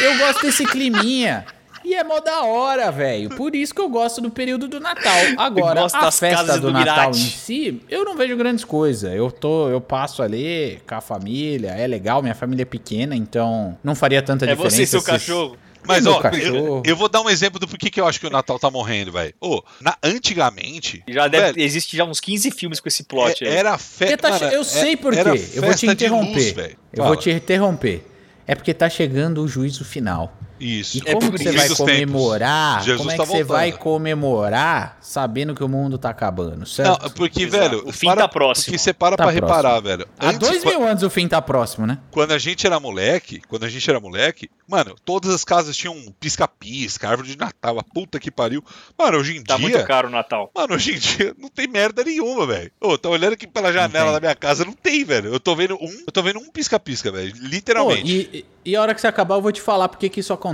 Eu 0.00 0.18
gosto 0.18 0.42
desse 0.42 0.64
climinha. 0.64 1.44
E 1.90 1.94
é 1.94 2.04
mó 2.04 2.20
da 2.20 2.42
hora, 2.44 2.88
velho. 2.92 3.30
Por 3.30 3.52
isso 3.52 3.74
que 3.74 3.80
eu 3.80 3.88
gosto 3.88 4.20
do 4.20 4.30
período 4.30 4.68
do 4.68 4.78
Natal. 4.78 5.12
Agora, 5.36 5.80
gosto 5.80 5.96
a 5.96 6.02
das 6.02 6.20
festa 6.20 6.44
casas 6.46 6.60
do 6.60 6.70
Natal 6.70 7.10
em 7.10 7.14
si, 7.14 7.82
eu 7.88 8.04
não 8.04 8.16
vejo 8.16 8.36
grandes 8.36 8.64
coisas. 8.64 9.12
Eu 9.12 9.28
tô, 9.32 9.68
eu 9.68 9.80
passo 9.80 10.22
ali 10.22 10.80
com 10.88 10.94
a 10.94 11.00
família, 11.00 11.70
é 11.70 11.88
legal, 11.88 12.22
minha 12.22 12.34
família 12.34 12.62
é 12.62 12.64
pequena, 12.64 13.16
então 13.16 13.76
não 13.82 13.96
faria 13.96 14.22
tanta 14.22 14.44
É 14.44 14.50
diferença. 14.50 14.76
você 14.76 14.82
e 14.84 14.86
seu 14.86 15.00
se- 15.00 15.06
cachorro. 15.06 15.56
Mas, 15.84 16.06
ó, 16.06 16.20
cachorro. 16.20 16.54
eu, 16.56 16.82
eu 16.84 16.94
vou 16.94 17.08
dar 17.08 17.22
um 17.22 17.28
exemplo 17.28 17.58
do 17.58 17.66
porquê 17.66 17.90
que 17.90 18.00
eu 18.00 18.06
acho 18.06 18.20
que 18.20 18.26
o 18.26 18.30
Natal 18.30 18.56
tá 18.58 18.70
morrendo, 18.70 19.10
velho. 19.10 19.34
Ô, 19.40 19.60
na- 19.80 19.96
antigamente. 20.00 21.02
Já 21.08 21.26
deve, 21.26 21.46
velho, 21.54 21.60
existe 21.60 21.96
já 21.96 22.04
uns 22.04 22.20
15 22.20 22.50
filmes 22.52 22.78
com 22.78 22.86
esse 22.88 23.02
plot 23.02 23.44
é- 23.44 23.48
aí. 23.48 23.56
era 23.56 23.76
festa. 23.78 24.16
tá 24.30 24.38
eu 24.52 24.62
sei 24.62 24.96
por 24.96 25.12
quê. 25.12 25.18
Eu 25.54 25.62
vou 25.62 25.74
te 25.74 25.86
interromper. 25.86 26.76
eu 26.92 27.04
vou 27.04 27.16
te 27.16 27.30
interromper. 27.30 28.06
É 28.46 28.54
porque 28.54 28.72
tá 28.74 28.88
chegando 28.88 29.42
o 29.42 29.48
juízo 29.48 29.84
final. 29.84 30.32
Isso. 30.60 30.98
E 30.98 31.02
É 31.06 31.14
como 31.14 31.32
que 31.32 31.38
você 31.42 31.48
isso. 31.50 31.56
vai 31.58 31.68
comemorar? 31.76 32.82
Jesus 32.84 32.98
como 32.98 33.10
é 33.10 33.16
tá 33.16 33.22
que 33.22 33.28
você 33.28 33.32
voltando. 33.44 33.48
vai 33.56 33.72
comemorar 33.72 34.98
sabendo 35.00 35.54
que 35.54 35.64
o 35.64 35.68
mundo 35.68 35.96
tá 35.98 36.10
acabando, 36.10 36.58
Não, 36.58 36.66
certo? 36.66 37.10
porque, 37.14 37.44
Exato. 37.44 37.62
velho. 37.70 37.88
O 37.88 37.92
fim 37.92 38.06
para- 38.08 38.22
tá 38.22 38.28
próximo. 38.28 38.64
Porque 38.66 38.78
você 38.78 38.92
para 38.92 39.16
Tá 39.16 39.24
pra 39.24 39.32
próximo. 39.32 39.46
reparar, 39.46 39.80
velho. 39.80 40.06
Há 40.18 40.26
Antes, 40.28 40.38
dois 40.48 40.64
mil 40.64 40.84
anos 40.86 41.02
o 41.02 41.10
fim 41.10 41.26
tá 41.26 41.40
próximo, 41.40 41.86
né? 41.86 41.98
Quando 42.10 42.32
a 42.32 42.38
gente 42.38 42.66
era 42.66 42.78
moleque, 42.78 43.40
quando 43.48 43.64
a 43.64 43.68
gente 43.68 43.88
era 43.88 43.98
moleque, 43.98 44.50
mano, 44.68 44.94
todas 45.04 45.30
as 45.34 45.44
casas 45.44 45.76
tinham 45.76 45.96
pisca-pisca, 46.20 47.08
árvore 47.08 47.28
de 47.28 47.38
Natal, 47.38 47.78
a 47.78 47.82
puta 47.82 48.20
que 48.20 48.30
pariu. 48.30 48.62
Mano, 48.98 49.18
hoje 49.18 49.36
em 49.38 49.42
Tá 49.42 49.56
dia. 49.56 49.62
muito 49.68 49.84
caro 49.86 50.08
o 50.08 50.10
Natal. 50.10 50.50
Mano, 50.54 50.74
hoje 50.74 50.92
em 50.94 50.98
dia 50.98 51.34
não 51.38 51.48
tem 51.48 51.66
merda 51.66 52.04
nenhuma, 52.04 52.46
velho. 52.46 52.70
Ô, 52.80 52.98
tô 52.98 53.10
olhando 53.10 53.32
aqui 53.32 53.46
pela 53.46 53.72
janela 53.72 54.12
da 54.12 54.20
minha 54.20 54.34
casa, 54.34 54.64
não 54.64 54.72
tem, 54.74 55.04
velho. 55.04 55.32
Eu 55.32 55.40
tô 55.40 55.56
vendo 55.56 55.74
um, 55.74 56.02
eu 56.06 56.12
tô 56.12 56.22
vendo 56.22 56.38
um 56.38 56.50
pisca-pisca, 56.50 57.10
velho. 57.10 57.32
Pô, 57.32 57.38
Literalmente. 57.46 58.10
e, 58.32 58.44
e 58.64 58.76
a 58.76 58.82
hora 58.82 58.94
que 58.94 59.00
você 59.00 59.06
acabar, 59.06 59.36
eu 59.36 59.42
vou 59.42 59.52
te 59.52 59.60
falar 59.60 59.88
por 59.88 59.98
que 59.98 60.08
que 60.08 60.20
isso 60.20 60.32
acontece. 60.32 60.49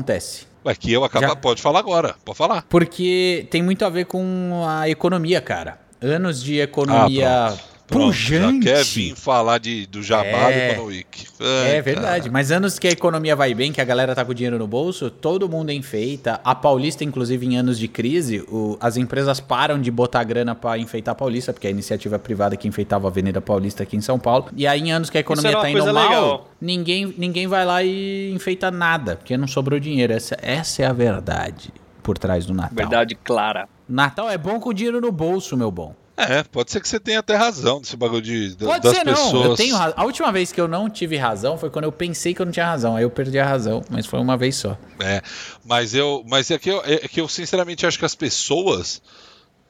Ué, 0.64 0.74
que 0.74 0.92
eu 0.92 1.04
acabar, 1.04 1.28
Já- 1.28 1.36
pode 1.36 1.62
falar 1.62 1.78
agora, 1.78 2.16
pode 2.24 2.36
falar. 2.36 2.64
Porque 2.68 3.46
tem 3.50 3.62
muito 3.62 3.84
a 3.84 3.88
ver 3.88 4.06
com 4.06 4.64
a 4.68 4.88
economia, 4.88 5.40
cara. 5.40 5.78
Anos 6.02 6.42
de 6.42 6.58
economia 6.60 7.54
Pronto, 7.86 8.12
já 8.12 8.40
pujante. 8.40 8.64
quer 8.66 8.82
vir 8.84 9.14
falar 9.14 9.58
de, 9.58 9.86
do 9.86 10.02
jabá 10.02 10.50
É. 10.50 10.68
do 10.74 10.90
Economic. 10.90 11.26
É 11.66 11.80
verdade, 11.80 12.28
mas 12.30 12.50
anos 12.50 12.78
que 12.78 12.88
a 12.88 12.90
economia 12.90 13.36
vai 13.36 13.54
bem, 13.54 13.72
que 13.72 13.80
a 13.80 13.84
galera 13.84 14.14
tá 14.14 14.24
com 14.24 14.34
dinheiro 14.34 14.58
no 14.58 14.66
bolso, 14.66 15.08
todo 15.10 15.48
mundo 15.48 15.70
enfeita. 15.70 16.40
A 16.42 16.54
Paulista, 16.54 17.04
inclusive, 17.04 17.46
em 17.46 17.56
anos 17.56 17.78
de 17.78 17.86
crise, 17.86 18.40
o- 18.48 18.76
as 18.80 18.96
empresas 18.96 19.38
param 19.38 19.80
de 19.80 19.90
botar 19.90 20.24
grana 20.24 20.54
pra 20.54 20.76
enfeitar 20.78 21.12
a 21.12 21.14
Paulista, 21.14 21.52
porque 21.52 21.66
é 21.66 21.70
a 21.70 21.70
iniciativa 21.70 22.18
privada 22.18 22.56
que 22.56 22.66
enfeitava 22.66 23.06
a 23.06 23.10
Avenida 23.10 23.40
Paulista 23.40 23.84
aqui 23.84 23.96
em 23.96 24.00
São 24.00 24.18
Paulo. 24.18 24.48
E 24.56 24.66
aí, 24.66 24.80
em 24.80 24.90
anos 24.92 25.08
que 25.08 25.18
a 25.18 25.20
economia 25.20 25.52
tá 25.52 25.70
indo 25.70 25.84
mal, 25.94 26.08
legal. 26.08 26.50
ninguém, 26.60 27.14
ninguém 27.16 27.46
vai 27.46 27.64
lá 27.64 27.82
e 27.84 28.32
enfeita 28.34 28.70
nada, 28.70 29.16
porque 29.16 29.36
não 29.36 29.46
sobrou 29.46 29.78
dinheiro. 29.78 30.12
Essa, 30.12 30.36
essa 30.42 30.82
é 30.82 30.86
a 30.86 30.92
verdade 30.92 31.72
por 32.02 32.18
trás 32.18 32.46
do 32.46 32.54
Natal. 32.54 32.74
Verdade 32.74 33.14
clara. 33.14 33.68
Natal 33.88 34.28
é 34.28 34.36
bom 34.36 34.58
com 34.58 34.72
dinheiro 34.72 35.00
no 35.00 35.12
bolso, 35.12 35.56
meu 35.56 35.70
bom. 35.70 35.94
É, 36.16 36.42
pode 36.44 36.70
ser 36.70 36.80
que 36.80 36.88
você 36.88 36.98
tenha 36.98 37.18
até 37.18 37.36
razão 37.36 37.78
desse 37.78 37.94
bagulho 37.94 38.22
de, 38.22 38.56
Pode 38.58 38.82
das 38.82 38.96
ser 38.96 39.04
pessoas. 39.04 39.32
não, 39.32 39.44
eu 39.44 39.54
tenho 39.54 39.76
razão. 39.76 39.94
A 39.98 40.04
última 40.04 40.32
vez 40.32 40.50
que 40.50 40.58
eu 40.58 40.66
não 40.66 40.88
tive 40.88 41.16
razão 41.16 41.58
foi 41.58 41.68
quando 41.68 41.84
eu 41.84 41.92
pensei 41.92 42.32
que 42.32 42.40
eu 42.40 42.46
não 42.46 42.52
tinha 42.52 42.64
razão. 42.64 42.96
Aí 42.96 43.02
eu 43.02 43.10
perdi 43.10 43.38
a 43.38 43.46
razão, 43.46 43.84
mas 43.90 44.06
foi 44.06 44.18
uma 44.18 44.34
vez 44.36 44.56
só. 44.56 44.78
É, 44.98 45.20
mas 45.62 45.94
eu, 45.94 46.24
mas 46.26 46.50
é 46.50 46.58
que 46.58 46.70
eu, 46.70 46.82
é 46.84 47.06
que 47.06 47.20
eu 47.20 47.28
sinceramente 47.28 47.86
acho 47.86 47.98
que 47.98 48.04
as 48.06 48.14
pessoas, 48.14 49.02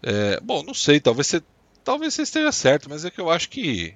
é, 0.02 0.38
bom, 0.40 0.62
não 0.62 0.72
sei, 0.74 1.00
talvez 1.00 1.26
você, 1.26 1.42
talvez 1.82 2.14
você 2.14 2.22
esteja 2.22 2.52
certo, 2.52 2.88
mas 2.88 3.04
é 3.04 3.10
que 3.10 3.20
eu 3.20 3.28
acho 3.28 3.48
que, 3.48 3.94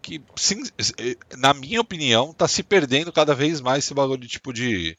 que 0.00 0.22
sim, 0.36 0.62
é, 0.98 1.16
na 1.36 1.52
minha 1.52 1.80
opinião, 1.80 2.32
tá 2.32 2.46
se 2.46 2.62
perdendo 2.62 3.12
cada 3.12 3.34
vez 3.34 3.60
mais 3.60 3.84
esse 3.84 3.92
bagulho 3.92 4.20
de 4.20 4.28
tipo 4.28 4.52
de 4.52 4.96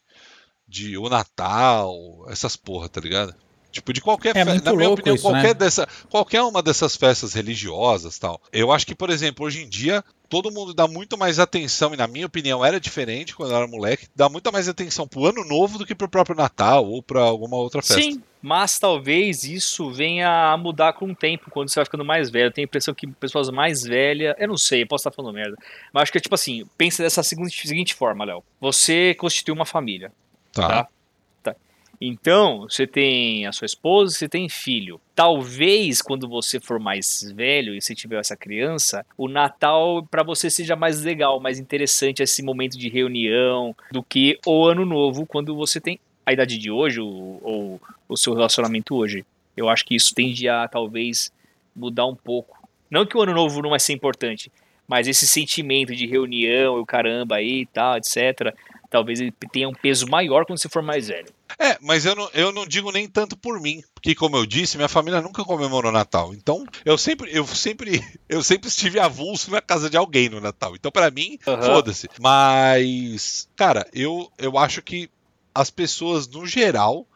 de 0.68 0.98
o 0.98 1.08
Natal, 1.08 1.94
essas 2.28 2.56
porra, 2.56 2.88
tá 2.88 3.00
ligado? 3.00 3.34
Tipo, 3.76 3.92
de 3.92 4.00
qualquer 4.00 4.36
É 4.36 4.44
fe- 4.44 4.60
na 4.62 4.72
minha 4.72 4.88
opinião, 4.90 5.14
isso, 5.14 5.22
qualquer 5.24 5.48
né? 5.48 5.54
dessa, 5.54 5.86
qualquer 6.08 6.42
uma 6.42 6.62
dessas 6.62 6.96
festas 6.96 7.34
religiosas, 7.34 8.18
tal. 8.18 8.40
Eu 8.52 8.72
acho 8.72 8.86
que, 8.86 8.94
por 8.94 9.10
exemplo, 9.10 9.44
hoje 9.46 9.62
em 9.62 9.68
dia 9.68 10.02
todo 10.28 10.50
mundo 10.50 10.74
dá 10.74 10.88
muito 10.88 11.16
mais 11.16 11.38
atenção 11.38 11.94
e 11.94 11.96
na 11.96 12.06
minha 12.08 12.26
opinião 12.26 12.64
era 12.64 12.80
diferente 12.80 13.34
quando 13.36 13.50
eu 13.52 13.56
era 13.58 13.66
moleque, 13.68 14.08
dá 14.16 14.28
muito 14.28 14.50
mais 14.52 14.68
atenção 14.68 15.06
pro 15.06 15.26
ano 15.26 15.44
novo 15.44 15.78
do 15.78 15.86
que 15.86 15.94
pro 15.94 16.08
próprio 16.08 16.34
Natal 16.34 16.84
ou 16.84 17.00
pra 17.00 17.20
alguma 17.20 17.56
outra 17.56 17.80
festa. 17.80 18.02
Sim, 18.02 18.20
mas 18.42 18.76
talvez 18.78 19.44
isso 19.44 19.90
venha 19.92 20.52
a 20.52 20.56
mudar 20.56 20.94
com 20.94 21.06
o 21.10 21.14
tempo, 21.14 21.50
quando 21.50 21.68
você 21.68 21.76
vai 21.78 21.84
ficando 21.84 22.04
mais 22.04 22.28
velho. 22.30 22.46
Eu 22.46 22.52
tenho 22.52 22.64
a 22.64 22.68
impressão 22.68 22.92
que 22.94 23.06
pessoas 23.06 23.50
mais 23.50 23.82
velhas. 23.84 24.34
Eu 24.38 24.48
não 24.48 24.56
sei, 24.56 24.82
eu 24.82 24.86
posso 24.88 25.02
estar 25.08 25.14
falando 25.14 25.34
merda. 25.34 25.56
Mas 25.92 26.04
acho 26.04 26.12
que 26.12 26.18
é 26.18 26.20
tipo 26.20 26.34
assim: 26.34 26.64
pensa 26.76 27.02
dessa 27.02 27.22
seguinte, 27.22 27.68
seguinte 27.68 27.94
forma, 27.94 28.24
Léo. 28.24 28.42
Você 28.60 29.14
constitui 29.14 29.52
uma 29.54 29.64
família. 29.66 30.10
Tá. 30.52 30.68
Tá. 30.68 30.88
Então, 32.00 32.66
você 32.68 32.86
tem 32.86 33.46
a 33.46 33.52
sua 33.52 33.64
esposa, 33.64 34.14
você 34.14 34.28
tem 34.28 34.48
filho. 34.48 35.00
Talvez 35.14 36.02
quando 36.02 36.28
você 36.28 36.60
for 36.60 36.78
mais 36.78 37.32
velho 37.34 37.74
e 37.74 37.80
você 37.80 37.94
tiver 37.94 38.18
essa 38.18 38.36
criança, 38.36 39.04
o 39.16 39.28
Natal 39.28 40.06
para 40.10 40.22
você 40.22 40.50
seja 40.50 40.76
mais 40.76 41.02
legal, 41.02 41.40
mais 41.40 41.58
interessante 41.58 42.22
esse 42.22 42.42
momento 42.42 42.78
de 42.78 42.88
reunião 42.88 43.74
do 43.90 44.02
que 44.02 44.38
o 44.46 44.64
ano 44.64 44.84
novo 44.84 45.24
quando 45.26 45.54
você 45.54 45.80
tem 45.80 45.98
a 46.24 46.32
idade 46.32 46.58
de 46.58 46.70
hoje 46.70 47.00
ou, 47.00 47.40
ou 47.42 47.80
o 48.08 48.16
seu 48.16 48.34
relacionamento 48.34 48.94
hoje. 48.94 49.24
Eu 49.56 49.68
acho 49.68 49.84
que 49.84 49.94
isso 49.94 50.14
tende 50.14 50.48
a 50.48 50.68
talvez 50.68 51.32
mudar 51.74 52.06
um 52.06 52.14
pouco. 52.14 52.68
Não 52.90 53.06
que 53.06 53.16
o 53.16 53.22
ano 53.22 53.32
novo 53.32 53.62
não 53.62 53.70
vai 53.70 53.80
ser 53.80 53.94
importante, 53.94 54.52
mas 54.86 55.08
esse 55.08 55.26
sentimento 55.26 55.94
de 55.94 56.06
reunião, 56.06 56.78
o 56.78 56.86
caramba 56.86 57.36
aí 57.36 57.62
e 57.62 57.66
tal, 57.66 57.96
etc. 57.96 58.54
Talvez 58.90 59.20
ele 59.20 59.32
tenha 59.52 59.68
um 59.68 59.74
peso 59.74 60.06
maior 60.08 60.44
quando 60.44 60.58
você 60.58 60.68
for 60.68 60.82
mais 60.82 61.08
velho. 61.08 61.35
É, 61.58 61.78
mas 61.80 62.04
eu 62.04 62.14
não, 62.14 62.30
eu 62.34 62.52
não 62.52 62.66
digo 62.66 62.90
nem 62.90 63.08
tanto 63.08 63.36
por 63.36 63.60
mim, 63.60 63.82
porque 63.94 64.14
como 64.14 64.36
eu 64.36 64.44
disse, 64.44 64.76
minha 64.76 64.88
família 64.88 65.20
nunca 65.20 65.44
comemorou 65.44 65.92
Natal. 65.92 66.34
Então, 66.34 66.64
eu 66.84 66.98
sempre, 66.98 67.30
eu 67.32 67.46
sempre, 67.46 68.00
eu 68.28 68.42
sempre 68.42 68.68
estive 68.68 68.98
avulso 68.98 69.50
na 69.50 69.60
casa 69.60 69.88
de 69.88 69.96
alguém 69.96 70.28
no 70.28 70.40
Natal. 70.40 70.74
Então, 70.74 70.90
pra 70.90 71.10
mim, 71.10 71.38
Aham. 71.46 71.62
foda-se. 71.62 72.08
Mas, 72.20 73.48
cara, 73.56 73.88
eu, 73.92 74.30
eu 74.38 74.58
acho 74.58 74.82
que 74.82 75.08
as 75.54 75.70
pessoas 75.70 76.28
no 76.28 76.46
geral 76.46 77.06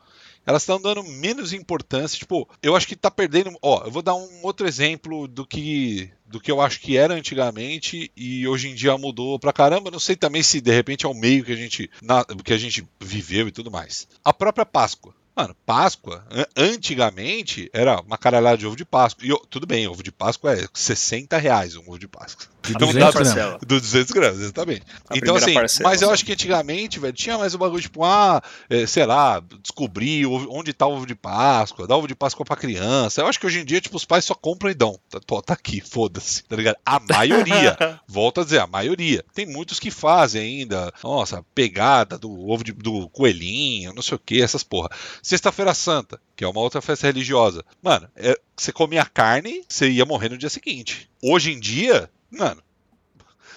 elas 0.50 0.62
estão 0.62 0.80
dando 0.80 1.02
menos 1.04 1.52
importância. 1.52 2.18
Tipo, 2.18 2.48
eu 2.62 2.74
acho 2.76 2.86
que 2.86 2.96
tá 2.96 3.10
perdendo. 3.10 3.52
Ó, 3.62 3.84
eu 3.84 3.90
vou 3.90 4.02
dar 4.02 4.14
um 4.14 4.28
outro 4.42 4.66
exemplo 4.66 5.26
do 5.26 5.46
que 5.46 6.10
do 6.26 6.38
que 6.40 6.50
eu 6.50 6.60
acho 6.60 6.78
que 6.80 6.96
era 6.96 7.12
antigamente 7.14 8.12
e 8.16 8.46
hoje 8.46 8.68
em 8.68 8.74
dia 8.74 8.96
mudou 8.96 9.36
pra 9.38 9.52
caramba. 9.52 9.90
Não 9.90 9.98
sei 9.98 10.14
também 10.14 10.42
se 10.44 10.60
de 10.60 10.70
repente 10.70 11.04
é 11.04 11.08
o 11.08 11.14
meio 11.14 11.44
que 11.44 11.52
a 11.52 11.56
gente 11.56 11.90
na- 12.00 12.24
que 12.44 12.52
a 12.52 12.58
gente 12.58 12.86
viveu 13.00 13.48
e 13.48 13.52
tudo 13.52 13.70
mais. 13.70 14.06
A 14.24 14.32
própria 14.32 14.64
Páscoa. 14.64 15.12
Mano, 15.40 15.56
Páscoa, 15.64 16.24
an- 16.30 16.46
antigamente, 16.56 17.70
era 17.72 18.00
uma 18.00 18.18
caralhada 18.18 18.58
de 18.58 18.66
ovo 18.66 18.76
de 18.76 18.84
Páscoa. 18.84 19.24
E 19.24 19.30
tudo 19.48 19.66
bem, 19.66 19.86
ovo 19.88 20.02
de 20.02 20.12
Páscoa 20.12 20.52
é 20.54 20.66
60 20.74 21.38
reais 21.38 21.76
um 21.76 21.82
ovo 21.82 21.98
de 21.98 22.08
Páscoa. 22.08 22.46
De 22.62 22.72
Então 22.72 22.88
200 22.88 22.94
dá 23.00 23.12
pra- 23.12 23.20
gramas. 23.22 23.34
parcela. 23.34 23.58
do 23.60 23.80
200 23.80 24.12
gramas, 24.12 24.40
exatamente. 24.40 24.82
A 25.08 25.16
então, 25.16 25.34
assim, 25.34 25.54
parcela, 25.54 25.88
mas 25.88 26.02
eu 26.02 26.08
sabe? 26.08 26.14
acho 26.14 26.24
que 26.26 26.32
antigamente, 26.32 26.98
velho, 27.00 27.12
tinha 27.14 27.38
mais 27.38 27.54
o 27.54 27.58
bagulho, 27.58 27.80
tipo, 27.80 28.04
ah, 28.04 28.42
é, 28.68 28.86
sei 28.86 29.06
lá, 29.06 29.42
descobrir 29.62 30.26
onde 30.26 30.72
tá 30.74 30.86
o 30.86 30.92
ovo 30.94 31.06
de 31.06 31.14
Páscoa, 31.14 31.86
dar 31.86 31.96
ovo 31.96 32.06
de 32.06 32.14
Páscoa 32.14 32.44
pra 32.44 32.56
criança. 32.56 33.22
Eu 33.22 33.26
acho 33.26 33.40
que 33.40 33.46
hoje 33.46 33.60
em 33.60 33.64
dia, 33.64 33.80
tipo, 33.80 33.96
os 33.96 34.04
pais 34.04 34.26
só 34.26 34.34
compram 34.34 34.70
e 34.70 34.74
dão. 34.74 34.98
Tá, 35.08 35.18
pô, 35.26 35.40
tá 35.40 35.54
aqui, 35.54 35.80
foda-se, 35.80 36.44
tá 36.44 36.54
ligado? 36.54 36.76
A 36.84 37.00
maioria, 37.00 37.78
volto 38.06 38.42
a 38.42 38.44
dizer, 38.44 38.58
a 38.60 38.66
maioria. 38.66 39.24
Tem 39.34 39.46
muitos 39.46 39.80
que 39.80 39.90
fazem 39.90 40.60
ainda, 40.60 40.92
nossa, 41.02 41.42
pegada 41.54 42.18
do 42.18 42.30
ovo 42.46 42.62
de- 42.62 42.72
do 42.72 43.08
coelhinho, 43.08 43.94
não 43.94 44.02
sei 44.02 44.16
o 44.16 44.18
que, 44.20 44.42
essas 44.42 44.62
porra. 44.62 44.90
Sexta-feira 45.30 45.72
Santa, 45.74 46.20
que 46.34 46.42
é 46.42 46.48
uma 46.48 46.60
outra 46.60 46.80
festa 46.80 47.06
religiosa. 47.06 47.64
Mano, 47.80 48.08
é, 48.16 48.36
você 48.56 48.72
comia 48.72 49.04
carne, 49.04 49.62
você 49.68 49.88
ia 49.88 50.04
morrer 50.04 50.28
no 50.28 50.36
dia 50.36 50.50
seguinte. 50.50 51.08
Hoje 51.22 51.52
em 51.52 51.60
dia, 51.60 52.10
mano, 52.28 52.60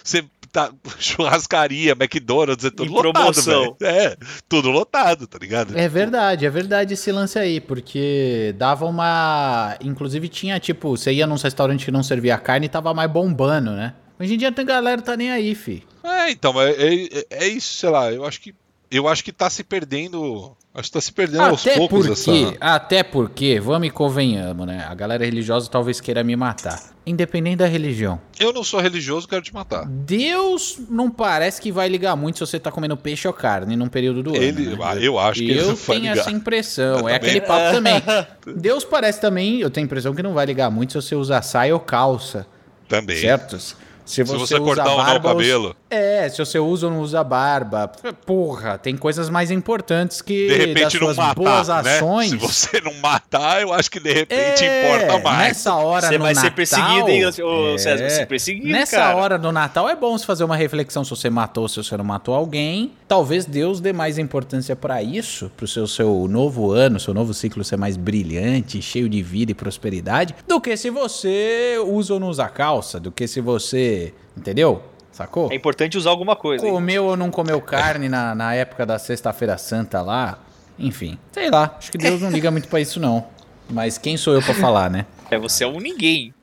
você 0.04 0.24
tá 0.52 0.72
churrascaria, 1.00 1.94
McDonald's, 1.94 2.64
é 2.64 2.70
tudo 2.70 2.92
Em 2.92 2.94
lotado, 2.94 3.14
promoção. 3.14 3.76
velho. 3.80 3.92
É, 3.92 4.16
tudo 4.48 4.70
lotado, 4.70 5.26
tá 5.26 5.40
ligado? 5.40 5.76
É 5.76 5.90
verdade, 5.90 6.46
é 6.46 6.50
verdade 6.52 6.94
esse 6.94 7.12
lance 7.12 7.40
aí, 7.40 7.60
porque 7.60 8.54
dava 8.56 8.86
uma. 8.86 9.76
Inclusive 9.82 10.30
tinha, 10.30 10.60
tipo, 10.60 10.96
você 10.96 11.12
ia 11.12 11.26
num 11.26 11.38
restaurante 11.38 11.86
que 11.86 11.92
não 11.92 12.04
servia 12.04 12.38
carne 12.38 12.68
e 12.68 12.70
tava 12.70 12.94
mais 12.94 13.10
bombando, 13.10 13.72
né? 13.72 13.96
Hoje 14.20 14.36
em 14.36 14.38
dia 14.38 14.52
tem 14.52 14.64
galera 14.64 15.02
que 15.02 15.08
tá 15.08 15.18
nem 15.18 15.32
aí, 15.32 15.56
fi. 15.56 15.84
É, 16.04 16.30
então, 16.30 16.62
é, 16.62 16.70
é, 16.72 17.26
é 17.32 17.48
isso, 17.48 17.74
sei 17.74 17.90
lá, 17.90 18.12
eu 18.12 18.24
acho 18.24 18.40
que 18.40 18.54
eu 18.92 19.08
acho 19.08 19.24
que 19.24 19.32
tá 19.32 19.50
se 19.50 19.64
perdendo, 19.64 20.56
acho 20.74 20.90
que 20.90 20.94
tá 20.94 21.02
se 21.02 21.12
perdendo 21.12 21.44
aos 21.44 21.62
Até 21.62 21.76
poucos 21.78 22.08
porque, 22.08 22.32
essa 22.32 22.58
até 22.60 23.04
porque, 23.04 23.60
vamos 23.60 23.88
e 23.88 23.92
convenhamos, 23.92 24.66
né? 24.66 24.86
A 24.90 24.94
galera 24.96 25.24
religiosa 25.24 25.70
talvez 25.70 26.02
queira 26.02 26.24
me 26.24 26.36
matar. 26.36 26.82
Independente 27.06 27.58
da 27.58 27.66
religião. 27.68 28.20
Eu 28.40 28.54
não 28.54 28.64
sou 28.64 28.80
religioso, 28.80 29.28
quero 29.28 29.42
te 29.42 29.54
matar. 29.54 29.86
Deus 29.86 30.80
não 30.90 31.12
parece 31.12 31.62
que 31.62 31.72
vai 31.72 31.88
ligar 31.90 32.16
muito 32.16 32.38
se 32.38 32.46
você 32.48 32.60
tá 32.60 32.72
comendo 32.72 32.96
peixe 32.96 33.28
ou 33.28 33.34
carne 33.34 33.76
num 33.76 33.88
período 33.90 34.24
do 34.24 34.36
Ele, 34.36 34.68
ano. 34.74 34.84
ah, 34.84 34.96
né? 34.96 35.02
eu 35.06 35.20
acho 35.20 35.42
que 35.42 35.52
ele 35.52 35.60
eu 35.60 35.68
não 35.68 35.76
vai 35.76 35.86
tenho 35.98 36.10
ligar. 36.10 36.18
essa 36.22 36.32
impressão. 36.32 36.86
Eu 36.86 36.96
é 36.96 37.00
também. 37.00 37.16
aquele 37.16 37.42
papo 37.42 37.72
também. 37.72 38.04
Deus 38.58 38.84
parece 38.86 39.20
também, 39.20 39.60
eu 39.60 39.70
tenho 39.70 39.86
a 39.86 39.88
impressão 39.88 40.16
que 40.16 40.24
não 40.24 40.34
vai 40.34 40.46
ligar 40.46 40.72
muito 40.72 40.94
se 40.94 41.02
você 41.08 41.16
usar 41.16 41.42
saia 41.42 41.74
ou 41.74 41.80
calça. 41.80 42.48
Também. 42.88 43.18
Certo? 43.18 43.58
Se 44.06 44.16
Se 44.16 44.24
você, 44.24 44.38
você 44.38 44.56
usa 44.56 44.64
cortar 44.66 44.90
ou 44.92 44.98
não 44.98 45.04
o 45.04 45.06
barba, 45.06 45.30
cabelo, 45.30 45.76
É, 45.90 46.28
se 46.30 46.38
você 46.38 46.60
usa 46.60 46.88
ou 46.88 46.92
não 46.94 47.00
usa 47.02 47.24
barba. 47.24 47.92
Porra, 48.26 48.78
tem 48.78 48.98
coisas 48.98 49.30
mais 49.30 49.50
importantes 49.52 50.22
que 50.22 50.48
de 50.48 50.56
repente 50.58 50.84
das 50.84 50.94
não 50.94 51.00
suas 51.08 51.18
matar, 51.18 51.36
boas 51.36 51.68
né? 51.68 51.76
ações. 51.98 52.30
Se 52.32 52.36
você 52.38 52.82
não 52.82 52.94
matar, 52.96 53.62
eu 53.62 53.72
acho 53.74 53.90
que 53.92 54.00
de 54.00 54.12
repente 54.14 54.64
É, 54.64 54.96
importa 55.06 55.20
mais. 55.24 55.48
Nessa 55.50 55.76
hora 55.76 56.08
Você 56.08 56.18
no 56.18 56.24
vai 56.24 56.34
Natal, 56.34 56.50
ser 56.50 56.56
perseguido, 56.56 57.10
hein, 57.10 57.26
ô 57.26 57.74
é, 57.76 57.78
César? 57.78 58.02
Vai 58.02 58.10
ser 58.10 58.26
perseguido, 58.26 58.68
Nessa 58.68 58.98
cara. 58.98 59.16
hora 59.16 59.38
do 59.38 59.52
Natal 59.52 59.88
é 59.90 59.96
bom 59.96 60.18
se 60.18 60.26
fazer 60.26 60.44
uma 60.44 60.56
reflexão 60.56 61.04
se 61.04 61.10
você 61.10 61.30
matou, 61.30 61.68
se 61.70 61.78
você 61.78 61.96
não 61.98 62.04
matou 62.06 62.34
alguém. 62.36 62.92
Talvez 63.08 63.46
Deus 63.46 63.80
dê 63.80 63.94
mais 63.94 64.18
importância 64.18 64.76
pra 64.76 65.02
isso, 65.04 65.52
pro 65.56 65.68
seu, 65.68 65.86
seu 65.88 66.28
novo 66.28 66.72
ano, 66.72 67.00
seu 67.00 67.14
novo 67.14 67.34
ciclo 67.34 67.64
ser 67.64 67.78
mais 67.78 67.96
brilhante, 67.96 68.82
cheio 68.82 69.08
de 69.08 69.22
vida 69.22 69.52
e 69.52 69.56
prosperidade, 69.56 70.36
do 70.48 70.60
que 70.60 70.76
se 70.76 70.90
você 70.90 71.78
usa 71.86 72.16
ou 72.16 72.20
não 72.20 72.30
usa 72.30 72.48
calça, 72.48 73.00
do 73.00 73.12
que 73.12 73.28
se 73.28 73.40
você. 73.40 73.93
Entendeu? 74.38 74.82
Sacou? 75.12 75.52
É 75.52 75.56
importante 75.56 75.98
usar 75.98 76.10
alguma 76.10 76.36
coisa. 76.36 76.66
hein? 76.66 76.72
Comeu 76.74 77.06
ou 77.06 77.16
não 77.18 77.30
comeu 77.30 77.62
carne 77.62 78.10
na, 78.10 78.34
na 78.34 78.54
época 78.56 78.86
da 78.86 78.98
Sexta-feira 78.98 79.58
Santa 79.58 80.02
lá. 80.02 80.40
Enfim, 80.80 81.18
sei 81.32 81.52
lá. 81.52 81.76
Acho 81.78 81.92
que 81.92 81.98
Deus 82.00 82.20
não 82.22 82.32
liga 82.32 82.50
muito 82.50 82.68
pra 82.68 82.80
isso, 82.82 83.00
não. 83.00 83.26
Mas 83.70 83.98
quem 83.98 84.18
sou 84.18 84.34
eu 84.34 84.42
pra 84.42 84.54
falar, 84.56 84.90
né? 84.90 85.06
É, 85.30 85.38
você 85.38 85.64
é 85.64 85.68
um 85.68 85.80
ninguém. 85.80 86.34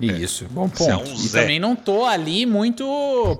Isso, 0.00 0.46
bom 0.50 0.66
Você 0.68 0.90
é 0.90 0.96
ponto. 0.96 1.08
um 1.10 1.24
e 1.24 1.28
também 1.28 1.60
não 1.60 1.76
tô 1.76 2.04
ali 2.04 2.44
muito, 2.46 2.84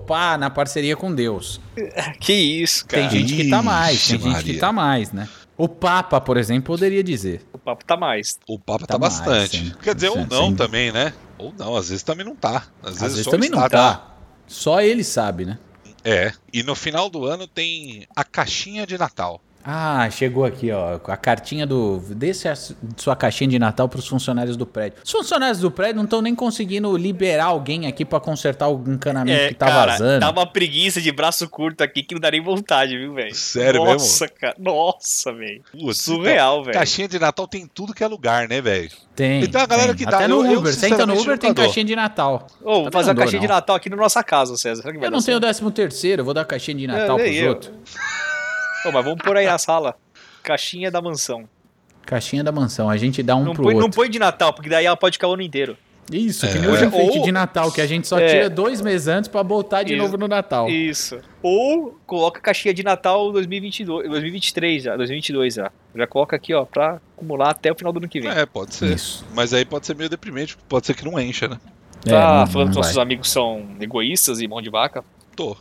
pá, 0.06 0.38
na 0.38 0.50
parceria 0.50 0.96
com 0.96 1.12
Deus. 1.12 1.60
Que 2.20 2.32
isso, 2.32 2.86
cara. 2.86 3.08
Tem 3.08 3.20
gente 3.20 3.34
que 3.36 3.50
tá 3.50 3.60
mais, 3.62 4.06
tem 4.06 4.20
gente 4.20 4.44
que 4.44 4.54
tá 4.58 4.70
mais, 4.72 5.12
né? 5.12 5.28
O 5.56 5.68
Papa, 5.68 6.20
por 6.20 6.36
exemplo, 6.36 6.66
poderia 6.74 7.02
dizer. 7.02 7.42
O 7.52 7.58
papo 7.58 7.84
tá 7.84 7.96
mais. 7.96 8.38
O 8.48 8.58
papo 8.58 8.86
Tá 8.86 8.94
tá, 8.94 8.98
mais, 8.98 9.18
bastante. 9.18 9.56
sim. 9.66 9.72
Quer 9.82 9.94
dizer, 9.94 10.08
ou 10.10 10.16
Sim, 10.16 10.26
não 10.30 10.48
sim. 10.48 10.54
também, 10.56 10.90
né? 10.92 11.12
Ou 11.38 11.52
não, 11.58 11.76
às 11.76 11.88
vezes 11.88 12.02
também 12.02 12.24
não 12.24 12.36
tá. 12.36 12.66
Às 12.82 12.90
vezes, 12.90 13.02
Às 13.02 13.12
vezes 13.12 13.24
só 13.24 13.30
também 13.30 13.50
não 13.50 13.68
tá. 13.68 14.14
Só 14.46 14.80
ele 14.80 15.02
sabe, 15.02 15.44
né? 15.44 15.58
É. 16.04 16.32
E 16.52 16.62
no 16.62 16.74
final 16.74 17.08
do 17.08 17.24
ano 17.24 17.46
tem 17.46 18.06
a 18.14 18.22
caixinha 18.22 18.86
de 18.86 18.98
Natal. 18.98 19.40
Ah, 19.66 20.10
chegou 20.10 20.44
aqui, 20.44 20.70
ó. 20.70 20.98
A 21.06 21.16
cartinha 21.16 21.66
do. 21.66 21.98
Desse 22.10 22.46
a 22.48 22.54
su- 22.54 22.76
sua 22.98 23.16
caixinha 23.16 23.48
de 23.48 23.58
Natal 23.58 23.88
pros 23.88 24.06
funcionários 24.06 24.58
do 24.58 24.66
prédio. 24.66 24.98
Os 25.02 25.10
funcionários 25.10 25.58
do 25.60 25.70
prédio 25.70 25.96
não 25.96 26.04
estão 26.04 26.20
nem 26.20 26.34
conseguindo 26.34 26.94
liberar 26.98 27.46
alguém 27.46 27.86
aqui 27.86 28.04
pra 28.04 28.20
consertar 28.20 28.68
o 28.68 28.84
encanamento 28.86 29.48
que 29.48 29.54
tá 29.54 29.66
É, 29.66 29.70
cara, 29.70 29.92
vazando. 29.92 30.20
Dá 30.20 30.30
uma 30.30 30.46
preguiça 30.46 31.00
de 31.00 31.10
braço 31.10 31.48
curto 31.48 31.82
aqui 31.82 32.02
que 32.02 32.14
não 32.14 32.20
dá 32.20 32.30
nem 32.30 32.42
vontade, 32.42 32.96
viu, 32.98 33.14
velho? 33.14 33.34
Sério 33.34 33.82
Nossa, 33.82 34.28
cara. 34.28 34.54
Nossa, 34.58 35.32
velho. 35.32 35.62
Surreal, 35.94 36.52
então, 36.56 36.64
velho. 36.64 36.78
Caixinha 36.78 37.08
de 37.08 37.18
Natal 37.18 37.48
tem 37.48 37.66
tudo 37.66 37.94
que 37.94 38.04
é 38.04 38.06
lugar, 38.06 38.46
né, 38.46 38.60
velho? 38.60 38.90
Tem. 39.16 39.42
Então 39.44 39.62
a 39.62 39.66
galera 39.66 39.94
tem. 39.94 40.04
que 40.04 40.10
dá- 40.10 40.18
Até 40.18 40.28
no 40.28 40.44
eu- 40.44 40.52
eu, 40.52 40.58
Uber. 40.58 40.74
Senta 40.74 41.06
no 41.06 41.18
Uber, 41.18 41.38
tem 41.38 41.54
caixinha 41.54 41.86
de 41.86 41.96
Natal. 41.96 42.46
Ô, 42.62 42.82
vou 42.82 42.92
fazer 42.92 43.12
a 43.12 43.14
caixinha 43.14 43.40
de 43.40 43.48
não. 43.48 43.54
Natal 43.54 43.76
aqui 43.76 43.88
na 43.88 43.96
nossa 43.96 44.22
casa, 44.22 44.56
César. 44.58 44.82
Será 44.82 44.92
que 44.92 44.98
vai 44.98 45.06
Eu 45.08 45.10
não 45.10 45.20
tenho 45.20 45.36
certo? 45.38 45.46
décimo 45.46 45.70
terceiro, 45.70 46.22
vou 46.22 46.34
dar 46.34 46.44
caixinha 46.44 46.76
de 46.76 46.86
Natal 46.86 47.16
nem 47.16 47.32
pros 47.34 47.48
outros. 47.48 47.72
Mas 48.92 49.04
vamos 49.04 49.22
pôr 49.22 49.36
aí 49.36 49.46
na 49.46 49.58
sala. 49.58 49.94
Caixinha 50.42 50.90
da 50.90 51.00
mansão. 51.00 51.48
Caixinha 52.06 52.44
da 52.44 52.52
mansão, 52.52 52.90
a 52.90 52.96
gente 52.96 53.22
dá 53.22 53.34
um 53.34 53.44
Não 53.44 53.54
pro 53.54 53.62
põe, 53.64 53.74
não 53.74 53.82
outro. 53.84 53.96
põe 53.96 54.10
de 54.10 54.18
Natal, 54.18 54.52
porque 54.52 54.68
daí 54.68 54.84
ela 54.84 54.96
pode 54.96 55.14
ficar 55.14 55.28
o 55.28 55.32
ano 55.32 55.42
inteiro. 55.42 55.76
Isso, 56.12 56.46
que 56.46 56.58
É. 56.58 56.60
nem 56.60 56.68
o 56.70 56.74
enfeite 56.74 57.18
Ou- 57.18 57.24
de 57.24 57.32
Natal, 57.32 57.72
que 57.72 57.80
a 57.80 57.86
gente 57.86 58.06
só 58.06 58.18
É. 58.18 58.26
tira 58.26 58.50
dois 58.50 58.82
meses 58.82 59.08
antes 59.08 59.26
pra 59.26 59.42
botar 59.42 59.82
de 59.84 59.94
Isso. 59.94 60.02
novo 60.02 60.18
no 60.18 60.28
Natal. 60.28 60.68
Isso. 60.68 61.18
Ou 61.42 61.98
coloca 62.06 62.42
caixinha 62.42 62.74
de 62.74 62.82
Natal 62.82 63.32
2022, 63.32 64.06
2023 64.10 64.82
já, 64.82 64.96
2022 64.98 65.54
já. 65.54 65.72
Já 65.94 66.06
coloca 66.06 66.36
aqui, 66.36 66.52
ó, 66.52 66.66
pra 66.66 67.00
acumular 67.16 67.48
até 67.52 67.72
o 67.72 67.74
final 67.74 67.90
do 67.90 68.00
ano 68.00 68.08
que 68.08 68.20
vem. 68.20 68.30
É, 68.30 68.44
pode 68.44 68.74
ser. 68.74 68.94
Isso. 68.94 69.24
Mas 69.34 69.54
aí 69.54 69.64
pode 69.64 69.86
ser 69.86 69.96
meio 69.96 70.10
deprimente, 70.10 70.58
pode 70.68 70.84
ser 70.86 70.92
que 70.92 71.06
não 71.06 71.18
encha, 71.18 71.48
né? 71.48 71.56
É, 72.04 72.10
tá 72.10 72.40
não- 72.40 72.46
falando 72.48 72.66
não 72.66 72.72
que 72.74 72.78
nossos 72.80 72.98
amigos 72.98 73.30
são 73.30 73.66
egoístas 73.80 74.42
e 74.42 74.46
mão 74.46 74.60
de 74.60 74.68
vaca? 74.68 75.02
Tô. 75.34 75.56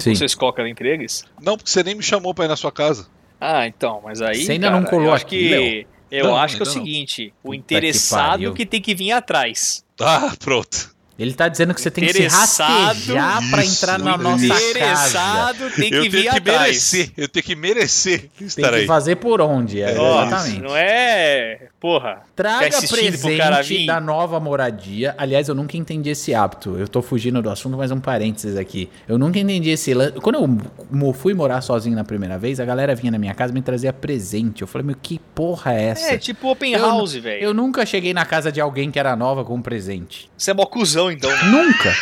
Sim. 0.00 0.14
Você 0.14 0.24
escolhe 0.24 0.68
entre 0.68 0.88
eles? 0.92 1.24
Não, 1.40 1.56
porque 1.56 1.70
você 1.70 1.82
nem 1.82 1.94
me 1.94 2.02
chamou 2.02 2.34
pra 2.34 2.44
ir 2.46 2.48
na 2.48 2.56
sua 2.56 2.72
casa. 2.72 3.06
Ah, 3.40 3.66
então, 3.66 4.00
mas 4.04 4.20
aí. 4.20 4.44
Você 4.44 4.52
ainda 4.52 4.68
cara, 4.68 4.80
não 4.80 4.86
colou 4.88 5.06
eu 5.06 5.12
acho 5.14 5.24
aqui, 5.24 5.48
que, 5.48 5.86
Eu 6.10 6.24
Não, 6.26 6.36
acho 6.36 6.56
que 6.56 6.62
é 6.62 6.64
o 6.64 6.66
não. 6.66 6.72
seguinte: 6.72 7.32
o 7.42 7.48
Puta 7.48 7.52
que 7.52 7.58
interessado 7.58 8.30
pariu. 8.30 8.52
que 8.54 8.66
tem 8.66 8.80
que 8.82 8.94
vir 8.94 9.12
atrás. 9.12 9.84
Ah, 10.00 10.32
pronto. 10.38 10.90
Ele 11.18 11.34
tá 11.34 11.48
dizendo 11.48 11.74
que 11.74 11.80
você 11.82 11.90
tem 11.90 12.06
que 12.06 12.14
se 12.14 12.26
rastejar 12.26 13.50
pra 13.50 13.62
isso, 13.62 13.74
entrar 13.84 13.98
na 13.98 14.14
o 14.14 14.18
nossa 14.18 14.48
casa. 14.48 14.70
Interessado 14.70 15.70
tem 15.76 15.90
que 15.90 15.96
eu 15.96 16.02
vir 16.04 16.10
tenho 16.10 16.22
que 16.22 16.28
atrás. 16.38 16.60
merecer, 16.62 17.12
eu 17.16 17.28
tenho 17.28 17.44
que 17.44 17.54
merecer 17.54 18.30
Tem 18.38 18.48
que 18.48 18.64
aí. 18.64 18.86
fazer 18.86 19.16
por 19.16 19.40
onde, 19.42 19.82
é, 19.82 19.98
Ó, 19.98 20.24
exatamente. 20.26 20.60
não 20.60 20.74
é. 20.74 21.68
Porra. 21.80 22.20
Traga 22.36 22.68
presente 22.86 23.86
da 23.86 23.98
nova 23.98 24.38
moradia. 24.38 25.14
Aliás, 25.16 25.48
eu 25.48 25.54
nunca 25.54 25.78
entendi 25.78 26.10
esse 26.10 26.34
hábito. 26.34 26.76
Eu 26.76 26.86
tô 26.86 27.00
fugindo 27.00 27.40
do 27.40 27.48
assunto, 27.48 27.74
mas 27.78 27.90
um 27.90 27.98
parênteses 27.98 28.54
aqui. 28.58 28.90
Eu 29.08 29.16
nunca 29.16 29.38
entendi 29.38 29.70
esse 29.70 29.94
lance. 29.94 30.12
Quando 30.20 30.60
eu 31.02 31.12
fui 31.14 31.32
morar 31.32 31.62
sozinho 31.62 31.96
na 31.96 32.04
primeira 32.04 32.36
vez, 32.38 32.60
a 32.60 32.66
galera 32.66 32.94
vinha 32.94 33.10
na 33.10 33.18
minha 33.18 33.32
casa 33.32 33.50
e 33.50 33.54
me 33.54 33.62
trazia 33.62 33.94
presente. 33.94 34.60
Eu 34.60 34.68
falei, 34.68 34.86
meu, 34.88 34.96
que 35.00 35.18
porra 35.34 35.72
é 35.72 35.84
essa? 35.84 36.12
É 36.12 36.18
tipo 36.18 36.48
open 36.50 36.74
Eu- 36.74 36.80
house, 36.82 37.14
velho. 37.14 37.42
Eu 37.42 37.54
nunca 37.54 37.86
cheguei 37.86 38.12
na 38.12 38.26
casa 38.26 38.52
de 38.52 38.60
alguém 38.60 38.90
que 38.90 38.98
era 38.98 39.16
nova 39.16 39.42
com 39.42 39.54
um 39.54 39.62
presente. 39.62 40.30
Você 40.36 40.50
é 40.50 40.54
mó 40.54 40.66
cuzão, 40.66 41.10
então. 41.10 41.30
Nunca. 41.46 41.94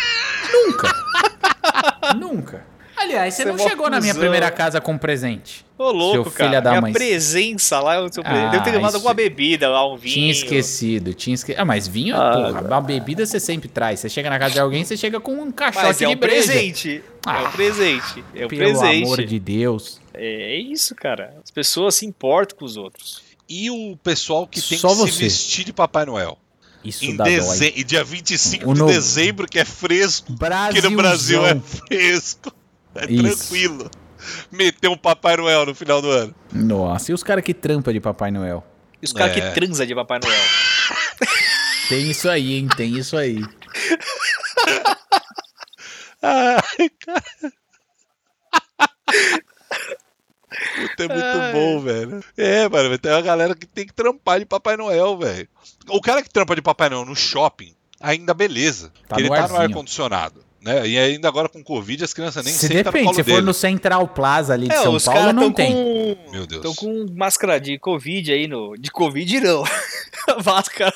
Nunca. 0.53 0.93
Nunca. 2.19 2.78
Aliás, 3.01 3.35
você 3.35 3.43
Você 3.45 3.49
é 3.49 3.53
não 3.53 3.59
chegou 3.69 3.89
na 3.89 4.01
minha 4.01 4.15
primeira 4.15 4.51
casa 4.51 4.81
com 4.81 4.99
presente. 4.99 5.65
Ô, 5.79 5.91
louco, 5.93 6.15
Seu 6.15 6.25
filho 6.25 6.35
cara. 6.37 6.61
da 6.61 6.71
Minha 6.71 6.81
mãe. 6.83 6.93
presença 6.93 7.79
lá, 7.81 8.01
o 8.03 8.13
seu 8.13 8.23
Ah, 8.27 8.29
presente. 8.29 8.51
Deve 8.51 8.65
ter 8.65 8.71
levado 8.73 8.89
isso- 8.89 8.97
alguma 8.97 9.15
bebida 9.15 9.69
lá, 9.69 9.87
um 9.87 9.97
vinho. 9.97 10.15
Tinha 10.15 10.33
esquecido, 10.33 11.15
tinha 11.15 11.35
esquecido. 11.35 11.61
Ah, 11.61 11.65
mas 11.65 11.87
vinho, 11.87 12.17
Ah, 12.17 12.33
porra, 12.33 12.61
uma 12.63 12.81
bebida 12.81 13.25
você 13.25 13.39
sempre 13.39 13.69
traz. 13.69 14.01
Você 14.01 14.09
chega 14.09 14.29
na 14.29 14.39
casa 14.39 14.55
de 14.55 14.61
alguém, 14.61 14.85
você 14.85 14.97
chega 14.97 15.21
com 15.21 15.33
um 15.35 15.53
caixote 15.53 15.85
Mas 15.87 16.03
é 16.03 16.07
de 16.07 16.13
um 16.13 16.17
breja. 16.19 16.47
presente. 16.53 16.97
é 16.99 17.31
Ah, 17.31 17.43
um 17.45 17.51
presente. 17.53 18.25
É 18.35 18.45
um 18.47 18.49
Pelo 18.49 18.61
presente. 18.63 19.05
amor 19.05 19.25
de 19.25 19.39
Deus. 19.39 20.01
É 20.15 20.57
isso, 20.57 20.95
cara. 20.97 21.35
As 21.45 21.51
pessoas 21.53 21.95
se 21.95 22.05
importam 22.07 22.59
com 22.59 22.65
os 22.65 22.77
outros. 22.77 23.23
E 23.49 23.71
o 23.71 23.97
pessoal 24.03 24.47
que 24.47 24.61
tem 24.61 24.77
Só 24.77 24.89
que 24.89 24.95
se 24.97 25.01
você. 25.13 25.23
vestir 25.25 25.65
de 25.65 25.73
Papai 25.73 26.05
Noel. 26.07 26.37
Isso 26.85 27.05
Em 27.05 27.17
dá 27.17 27.25
dó. 27.25 27.31
hein? 27.31 27.37
dezembro, 27.37 27.75
e 27.81 27.85
dia 27.85 28.05
25 28.05 28.71
O 28.71 28.75
de 28.75 28.81
no- 28.81 28.87
dezembro, 28.87 29.47
que 29.49 29.59
é 29.59 29.65
fresco. 29.65 30.33
Porque 30.37 30.81
no 30.81 30.97
Brasil 30.97 31.45
é 31.47 31.57
fresco. 31.59 32.53
É 32.95 33.11
Isso. 33.13 33.23
tranquilo. 33.49 33.91
Meter 34.51 34.89
um 34.89 34.97
Papai 34.97 35.37
Noel 35.37 35.67
no 35.67 35.75
final 35.75 36.03
do 36.03 36.11
ano. 36.11 36.35
Nossa, 36.53 37.11
e 37.13 37.15
os 37.15 37.23
caras 37.23 37.45
que 37.45 37.55
trampa 37.55 37.93
de 37.93 38.01
Papai 38.01 38.31
Noel? 38.31 38.65
E 39.01 39.05
os 39.05 39.13
caras 39.13 39.37
É. 39.37 39.41
que 39.41 39.55
transa 39.55 39.87
de 39.87 39.95
Papai 39.95 40.19
Noel. 40.23 40.41
Tem 41.89 42.11
isso 42.11 42.29
aí, 42.29 42.55
hein? 42.55 42.69
Tem 42.77 42.99
isso 42.99 43.17
aí. 43.17 43.39
Ai, 46.21 46.91
cara. 47.05 47.23
Puta, 50.77 51.05
é 51.05 51.09
muito 51.09 51.39
Ai. 51.41 51.53
bom, 51.53 51.81
velho. 51.81 52.25
É, 52.37 52.69
mano, 52.69 52.99
tem 52.99 53.13
uma 53.13 53.21
galera 53.23 53.55
que 53.55 53.67
tem 53.67 53.87
que 53.87 53.93
trampar 53.93 54.39
de 54.41 54.47
Papai 54.47 54.77
Noel, 54.77 55.17
velho. 55.17 55.49
O 55.89 56.01
cara 56.01 56.23
que 56.23 56.31
trampa 56.31 56.55
de 56.57 56.63
Papai 56.63 56.89
Noel 56.89 57.05
no 57.05 57.15
shopping, 57.15 57.75
ainda 58.01 58.35
beleza. 58.35 58.93
Tá 59.07 59.19
ele 59.19 59.29
tá 59.29 59.47
no 59.49 59.57
ar-condicionado. 59.57 60.45
Né? 60.69 60.87
E 60.89 60.99
ainda 60.99 61.29
agora 61.29 61.49
com 61.49 61.63
Covid, 61.65 62.05
as 62.05 62.13
crianças 62.13 62.45
nem 62.45 62.53
Se 62.53 62.67
sentam 62.69 62.77
no 62.79 62.85
depende, 62.85 63.05
colo 63.07 63.15
se 63.17 63.23
dele. 63.23 63.37
for 63.39 63.43
no 63.43 63.55
Central 63.55 64.07
Plaza 64.09 64.53
ali 64.53 64.69
de 64.69 64.75
É, 64.75 64.83
São 64.83 64.95
os 64.95 65.05
Paulo, 65.05 65.33
não 65.33 65.51
tem. 65.53 65.73
com. 65.73 66.31
Meu 66.31 66.47
Deus. 66.47 66.65
Estão 66.65 66.75
com 66.75 67.07
máscara 67.17 67.59
de 67.59 67.79
Covid 67.79 68.33
aí 68.33 68.47
no. 68.47 68.75
De 68.77 68.91
Covid 68.91 69.41
não. 69.41 69.65
máscara. 70.45 70.93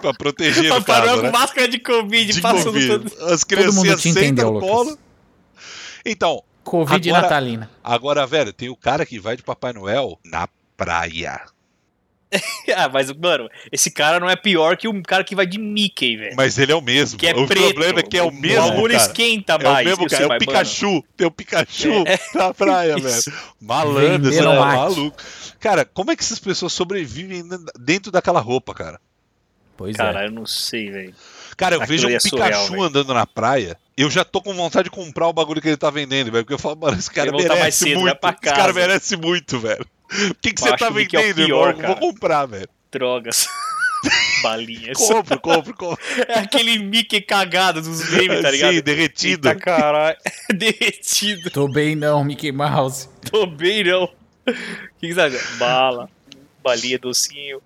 Pra 0.00 0.14
proteger, 0.14 0.72
no 0.72 0.82
caso, 0.82 1.16
com 1.16 1.22
né? 1.22 1.30
máscara 1.30 1.68
de 1.68 1.78
Covid, 1.78 2.32
De 2.32 2.40
passando 2.40 2.64
Covid. 2.72 2.88
todo. 3.10 3.32
As 3.32 3.44
criancinhas 3.44 4.00
te 4.00 4.08
sentam 4.12 4.22
entendeu, 4.22 4.46
no 4.46 4.52
Lucas. 4.54 4.70
colo. 4.70 4.98
Então, 6.04 6.42
Covid 6.64 7.10
Agora- 7.10 7.22
natalina. 7.22 7.70
agora, 7.84 8.26
velho, 8.26 8.52
tem 8.52 8.68
o 8.68 8.76
cara 8.76 9.04
que 9.04 9.18
vai 9.20 9.36
de 9.36 9.42
Papai 9.42 9.72
Noel 9.72 10.18
na 10.24 10.48
praia. 10.76 11.40
Ah, 12.74 12.88
mas, 12.88 13.12
mano, 13.12 13.48
esse 13.70 13.90
cara 13.90 14.18
não 14.18 14.28
é 14.30 14.34
pior 14.36 14.76
que 14.76 14.88
o 14.88 15.02
cara 15.02 15.22
que 15.22 15.34
vai 15.34 15.46
de 15.46 15.58
Mickey, 15.58 16.16
velho. 16.16 16.36
Mas 16.36 16.58
ele 16.58 16.72
é 16.72 16.74
o 16.74 16.80
mesmo. 16.80 17.18
Que 17.18 17.26
é 17.28 17.34
o 17.34 17.46
preto. 17.46 17.62
problema 17.74 18.00
é 18.00 18.02
que 18.02 18.16
é 18.16 18.22
o 18.22 18.30
mesmo, 18.32 18.66
O 18.66 18.70
bagulho 18.70 18.94
cara. 18.94 19.06
esquenta 19.06 19.52
É 19.52 19.56
o 19.56 19.62
mais. 19.62 19.86
mesmo 19.86 20.04
que 20.06 20.10
você 20.16 20.22
cara, 20.22 20.34
é 20.34 20.36
o 20.36 20.38
Pikachu. 20.38 21.04
Tem 21.16 21.26
o 21.26 21.30
Pikachu 21.30 22.04
na 22.34 22.54
praia, 22.54 22.96
velho. 22.98 23.22
Malandro, 23.60 24.30
cara 24.32 24.50
é 24.50 24.58
maluco. 24.58 25.22
Cara, 25.60 25.84
como 25.84 26.10
é 26.10 26.16
que 26.16 26.22
essas 26.22 26.38
pessoas 26.38 26.72
sobrevivem 26.72 27.44
dentro 27.78 28.10
daquela 28.10 28.40
roupa, 28.40 28.72
cara? 28.74 28.98
Pois 29.76 29.96
Mano. 29.96 30.10
é. 30.10 30.12
Cara, 30.12 30.26
eu 30.26 30.32
não 30.32 30.46
sei, 30.46 30.90
velho. 30.90 31.14
Cara, 31.56 31.74
eu 31.76 31.82
Aquilo 31.82 31.96
vejo 31.98 32.08
um 32.08 32.16
é 32.16 32.20
surreal, 32.20 32.48
Pikachu 32.66 32.82
andando 32.82 33.12
na 33.14 33.26
praia, 33.26 33.76
eu 33.96 34.10
já 34.10 34.24
tô 34.24 34.40
com 34.40 34.54
vontade 34.54 34.84
de 34.84 34.90
comprar 34.90 35.28
o 35.28 35.32
bagulho 35.32 35.60
que 35.60 35.68
ele 35.68 35.76
tá 35.76 35.90
vendendo, 35.90 36.30
velho. 36.30 36.44
Porque 36.44 36.54
eu 36.54 36.58
falo, 36.58 36.76
mano, 36.76 36.98
esse 36.98 37.10
cara 37.10 37.30
merece 37.30 37.78
cedo, 37.78 38.00
muito. 38.00 38.16
pra 38.16 38.30
Esse 38.30 38.54
cara 38.54 38.72
merece 38.72 39.16
muito, 39.16 39.58
velho. 39.58 39.86
O 40.30 40.34
que, 40.34 40.52
que 40.52 40.60
você 40.60 40.70
tá 40.70 40.76
que 40.76 41.16
é 41.16 41.22
vendendo, 41.22 41.46
pior, 41.46 41.70
irmão? 41.70 41.82
Eu 41.82 41.88
Vou 41.88 41.96
comprar, 41.96 42.46
velho. 42.46 42.68
Drogas. 42.90 43.48
Balinhas. 44.42 44.98
Compro, 44.98 45.40
compro, 45.40 45.74
compro. 45.74 46.04
É 46.28 46.40
aquele 46.40 46.78
Mickey 46.78 47.20
cagado 47.20 47.80
dos 47.80 48.10
memes, 48.10 48.42
tá 48.42 48.50
ligado? 48.50 48.74
Sim, 48.74 48.82
derretido. 48.82 49.48
Eita, 49.48 49.60
caralho. 49.60 50.16
Derretido. 50.52 51.50
Tô 51.50 51.68
bem 51.68 51.94
não, 51.94 52.24
Mickey 52.24 52.50
Mouse. 52.50 53.08
Tô 53.30 53.46
bem, 53.46 53.84
não. 53.84 54.04
O 54.04 54.10
que, 54.98 55.08
que 55.08 55.14
você 55.14 55.20
acha? 55.20 55.56
Bala. 55.58 56.10
Balinha 56.62 56.98
docinho. 56.98 57.62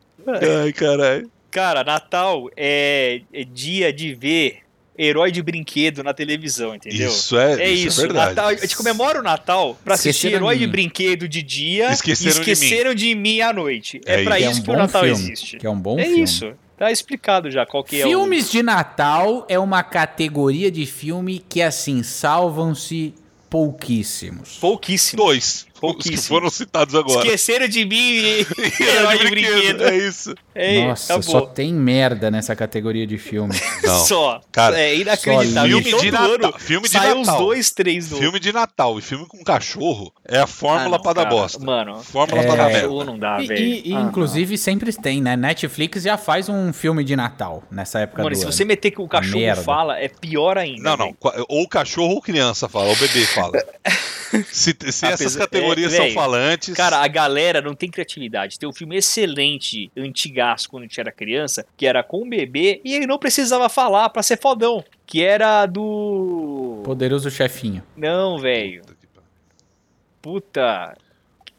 Ai, 0.63 0.73
caralho. 0.73 1.31
Cara, 1.51 1.83
Natal 1.83 2.51
é, 2.57 3.23
é 3.33 3.45
dia 3.45 3.93
de 3.93 4.15
ver 4.15 4.66
herói 4.99 5.31
de 5.31 5.43
brinquedo 5.43 6.03
na 6.03 6.13
televisão, 6.15 6.75
entendeu? 6.75 7.09
Isso 7.09 7.37
é, 7.39 7.63
É 7.63 7.71
isso, 7.71 8.01
é 8.01 8.03
verdade. 8.05 8.35
Natal, 8.35 8.49
a 8.49 8.55
gente 8.55 8.77
comemora 8.77 9.21
o 9.21 9.23
Natal 9.23 9.79
pra 9.85 9.95
assistir 9.95 10.11
Esqueceram 10.29 10.37
herói 10.47 10.55
de 10.55 10.61
de 10.61 10.67
mim. 10.67 10.73
brinquedo 10.73 11.29
de 11.29 11.43
dia 11.43 11.93
Esqueceram 11.93 12.31
e 12.43 12.45
de 12.45 12.51
esqueceram 12.53 12.95
de 12.95 13.15
mim, 13.15 13.41
à 13.41 13.53
noite. 13.53 14.01
É, 14.07 14.21
É 14.21 14.25
pra 14.25 14.37
Que 14.37 14.45
é 14.45 14.51
isso 14.51 14.61
um 14.61 14.65
que 14.65 14.71
o 14.71 14.77
Natal 14.77 15.05
filme. 15.05 15.23
existe. 15.23 15.57
Que 15.59 15.67
é 15.67 15.71
um 15.71 15.79
bom 15.79 15.99
é 15.99 16.05
filme. 16.05 16.23
isso. 16.23 16.53
Tá 16.79 16.93
explicado 16.93 17.51
já 17.51 17.65
qual 17.65 17.83
que 17.83 18.01
é 18.01 18.05
Filmes 18.05 18.51
de 18.51 18.63
Natal 18.63 19.47
é 19.49 19.59
uma 19.59 19.83
categoria 19.83 20.71
de 20.71 20.85
filme 20.85 21.43
que, 21.49 21.63
assim, 21.63 22.03
salvam-se 22.03 23.15
pouquíssimos. 23.49 24.57
o... 24.59 24.61
Pouquíssimo. 24.61 25.23
Dois. 25.23 25.67
Os 25.81 25.97
que 26.05 26.17
foram 26.17 26.51
citados 26.51 26.95
agora. 26.95 27.21
Esqueceram 27.27 27.69
de 27.69 27.85
mim 27.85 27.97
e 27.97 28.47
Herói 28.83 28.97
herói 28.97 29.19
de 29.19 29.25
de 29.25 29.31
brinquedo, 29.31 29.55
brinquedo. 29.79 29.83
É 29.85 29.97
isso. 29.99 30.35
É, 30.59 30.87
Nossa, 30.87 31.15
acabou. 31.15 31.31
só 31.31 31.41
tem 31.47 31.73
merda 31.75 32.31
nessa 32.31 32.57
categoria 32.57 33.07
de 33.07 33.19
filme. 33.19 33.55
Não. 33.85 33.99
Só. 34.05 34.41
Cara, 34.51 34.79
é 34.81 34.97
inacreditável. 34.97 35.83
filme 35.83 36.01
de 36.01 36.11
Natal- 36.11 36.59
filme 36.59 36.87
de 36.87 36.93
sai 36.93 37.13
uns 37.15 37.27
Natal. 37.27 37.43
dois, 37.45 37.71
três 37.71 38.11
no... 38.11 38.17
Filme 38.19 38.41
de 38.41 38.53
Natal 38.53 38.99
e 38.99 39.03
filme 39.03 39.27
com 39.27 39.43
cachorro 39.45 40.13
é 40.25 40.39
a 40.39 40.47
fórmula 40.47 40.87
Ah, 40.97 40.99
não, 40.99 41.03
pra 41.03 41.13
dar 41.13 41.23
cara. 41.25 41.35
bosta. 41.35 41.65
Mano, 41.65 42.03
Fórmula 42.03 42.43
É. 42.43 42.47
pra 42.47 42.57
dar 42.57 42.65
merda. 42.65 42.81
cachorro 42.83 43.05
não 43.05 43.19
dá, 43.19 43.39
E, 43.41 43.45
Ah, 43.45 43.49
velho. 43.49 43.61
e- 43.65 43.91
e, 43.91 43.95
Ah, 43.95 44.01
inclusive, 44.01 44.57
sempre 44.59 44.93
tem, 44.93 45.21
né? 45.21 45.37
Netflix 45.37 46.03
já 46.03 46.17
faz 46.17 46.49
um 46.49 46.73
filme 46.73 47.05
de 47.05 47.15
Natal 47.17 47.63
nessa 47.71 48.01
época 48.01 48.23
Mano, 48.23 48.35
do 48.35 48.39
se 48.39 48.45
ano. 48.45 48.53
você 48.53 48.65
meter 48.65 48.91
que 48.91 49.01
o 49.01 49.09
cachorro 49.09 49.41
Merda. 49.41 49.63
fala, 49.63 49.99
é 49.99 50.09
pior 50.09 50.57
ainda. 50.59 50.83
Não, 50.83 50.97
não. 50.97 51.13
Qua- 51.15 51.35
Ou 51.49 51.63
o 51.65 51.69
cachorro 51.69 52.15
ou 52.15 52.23
criança 52.23 52.69
fala, 52.69 52.87
ou 52.87 52.93
o 52.93 52.97
bebê 52.97 53.25
fala. 53.27 53.53
Se, 54.51 54.77
se 54.91 55.07
essas 55.07 55.21
Apesar- 55.21 55.39
categorias 55.41 55.93
é, 55.93 55.97
são 55.97 56.05
velho, 56.07 56.15
falantes. 56.15 56.75
Cara, 56.75 56.99
a 56.99 57.07
galera 57.07 57.61
não 57.63 57.75
tem 57.75 57.89
criatividade. 57.89 58.59
Tem 58.59 58.69
um 58.69 58.73
filme 58.73 58.97
excelente, 58.97 59.89
quando 60.69 60.83
a 60.83 60.87
gente 60.87 61.01
era 61.01 61.11
criança, 61.11 61.67
que 61.77 61.87
era 61.87 62.03
com 62.03 62.23
um 62.23 62.29
bebê 62.29 62.81
e 62.85 62.95
ele 62.95 63.07
não 63.07 63.19
precisava 63.19 63.69
falar 63.69 64.11
pra 64.11 64.23
ser 64.23 64.39
fodão. 64.39 64.85
Que 65.07 65.23
era 65.23 65.67
do. 65.67 66.83
Poderoso 66.85 67.31
chefinho. 67.31 67.83
Não, 67.97 68.39
velho. 68.39 68.83
Puta. 70.21 70.97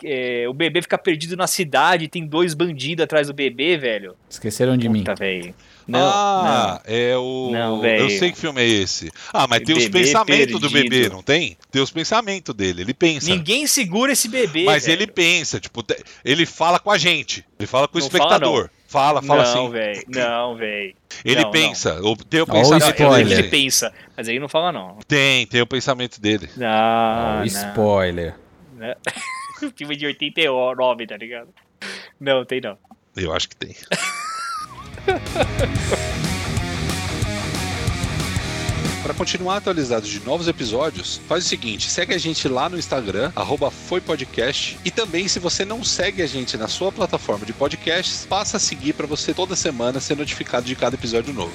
É, 0.04 0.48
o 0.48 0.54
bebê 0.54 0.82
fica 0.82 0.98
perdido 0.98 1.36
na 1.36 1.48
cidade, 1.48 2.08
tem 2.08 2.26
dois 2.26 2.54
bandidos 2.54 3.04
atrás 3.04 3.28
do 3.28 3.34
bebê, 3.34 3.78
velho. 3.78 4.16
Esqueceram 4.30 4.78
de 4.78 4.88
mim. 4.88 5.00
Puta, 5.00 5.16
velho. 5.16 5.56
Não, 5.88 6.02
ah, 6.02 6.82
é 6.84 7.16
o. 7.16 7.50
Não, 7.50 7.80
velho. 7.80 8.04
Eu 8.04 8.10
sei 8.10 8.32
que 8.32 8.38
filme 8.38 8.62
é 8.62 8.68
esse. 8.68 9.10
Ah, 9.32 9.48
mas 9.48 9.62
tem 9.62 9.76
os 9.76 9.88
pensamentos 9.88 10.60
do 10.60 10.70
perdido. 10.70 10.92
bebê, 10.92 11.10
não 11.10 11.24
tem? 11.24 11.58
Tem 11.72 11.82
os 11.82 11.90
pensamentos 11.90 12.54
dele. 12.54 12.82
Ele 12.82 12.92
não. 12.92 12.96
pensa. 12.96 13.30
Ninguém 13.30 13.66
segura 13.66 14.12
esse 14.12 14.28
bebê. 14.28 14.66
mas 14.66 14.86
velho. 14.86 14.98
ele 15.02 15.08
pensa, 15.08 15.62
tipo, 15.62 15.84
ele 16.26 16.46
fala 16.46 16.78
com 16.78 16.92
a 16.92 16.98
gente. 16.98 17.46
Ele 17.58 17.66
fala 17.66 17.88
com 17.88 17.98
o 17.98 18.00
Não 18.00 18.06
espectador. 18.06 18.66
Fala, 18.66 18.77
fala, 18.88 19.22
não, 19.22 19.40
assim. 19.42 19.70
velho. 19.72 20.04
Não, 20.08 20.56
velho. 20.56 20.96
Ele 21.24 21.42
não, 21.42 21.52
pensa. 21.52 22.00
o- 22.02 22.16
Tem 22.16 22.40
o 22.40 22.44
o 22.44 22.48
pensamento 22.48 22.90
spoiler. 22.90 23.28
dele. 23.28 23.42
Ele 23.42 23.50
pensa, 23.50 23.94
mas 24.16 24.28
aí 24.30 24.40
não 24.40 24.48
fala 24.50 24.72
não. 24.72 24.98
Tem, 25.08 25.46
tem 25.48 25.62
o 25.62 25.68
pensamento 25.68 26.20
dele. 26.22 26.50
Ah, 26.62 27.38
não. 27.40 27.46
spoiler. 27.46 28.36
né? 28.74 28.96
Filme 29.76 29.96
de 29.96 30.06
89, 30.06 31.08
tá 31.08 31.18
ligado? 31.18 31.50
Não, 32.20 32.46
tem 32.46 32.62
não. 32.62 32.78
Eu 33.16 33.34
acho 33.34 33.50
que 33.50 33.56
tem. 33.56 33.76
Para 39.08 39.16
continuar 39.16 39.56
atualizado 39.56 40.06
de 40.06 40.20
novos 40.26 40.50
episódios, 40.50 41.22
faz 41.30 41.46
o 41.46 41.48
seguinte: 41.48 41.90
segue 41.90 42.14
a 42.14 42.18
gente 42.18 42.46
lá 42.50 42.68
no 42.68 42.78
Instagram, 42.78 43.32
foipodcast. 43.72 44.78
E 44.84 44.92
também, 44.92 45.30
se 45.30 45.40
você 45.40 45.64
não 45.64 45.82
segue 45.82 46.22
a 46.22 46.28
gente 46.28 46.58
na 46.58 46.68
sua 46.68 46.92
plataforma 46.92 47.46
de 47.46 47.54
podcasts, 47.54 48.26
passa 48.26 48.58
a 48.58 48.60
seguir 48.60 48.92
para 48.92 49.08
você 49.08 49.34
toda 49.34 49.56
semana 49.56 50.02
ser 50.02 50.18
notificado 50.18 50.66
de 50.66 50.76
cada 50.76 50.98
episódio 50.98 51.34
novo. 51.34 51.54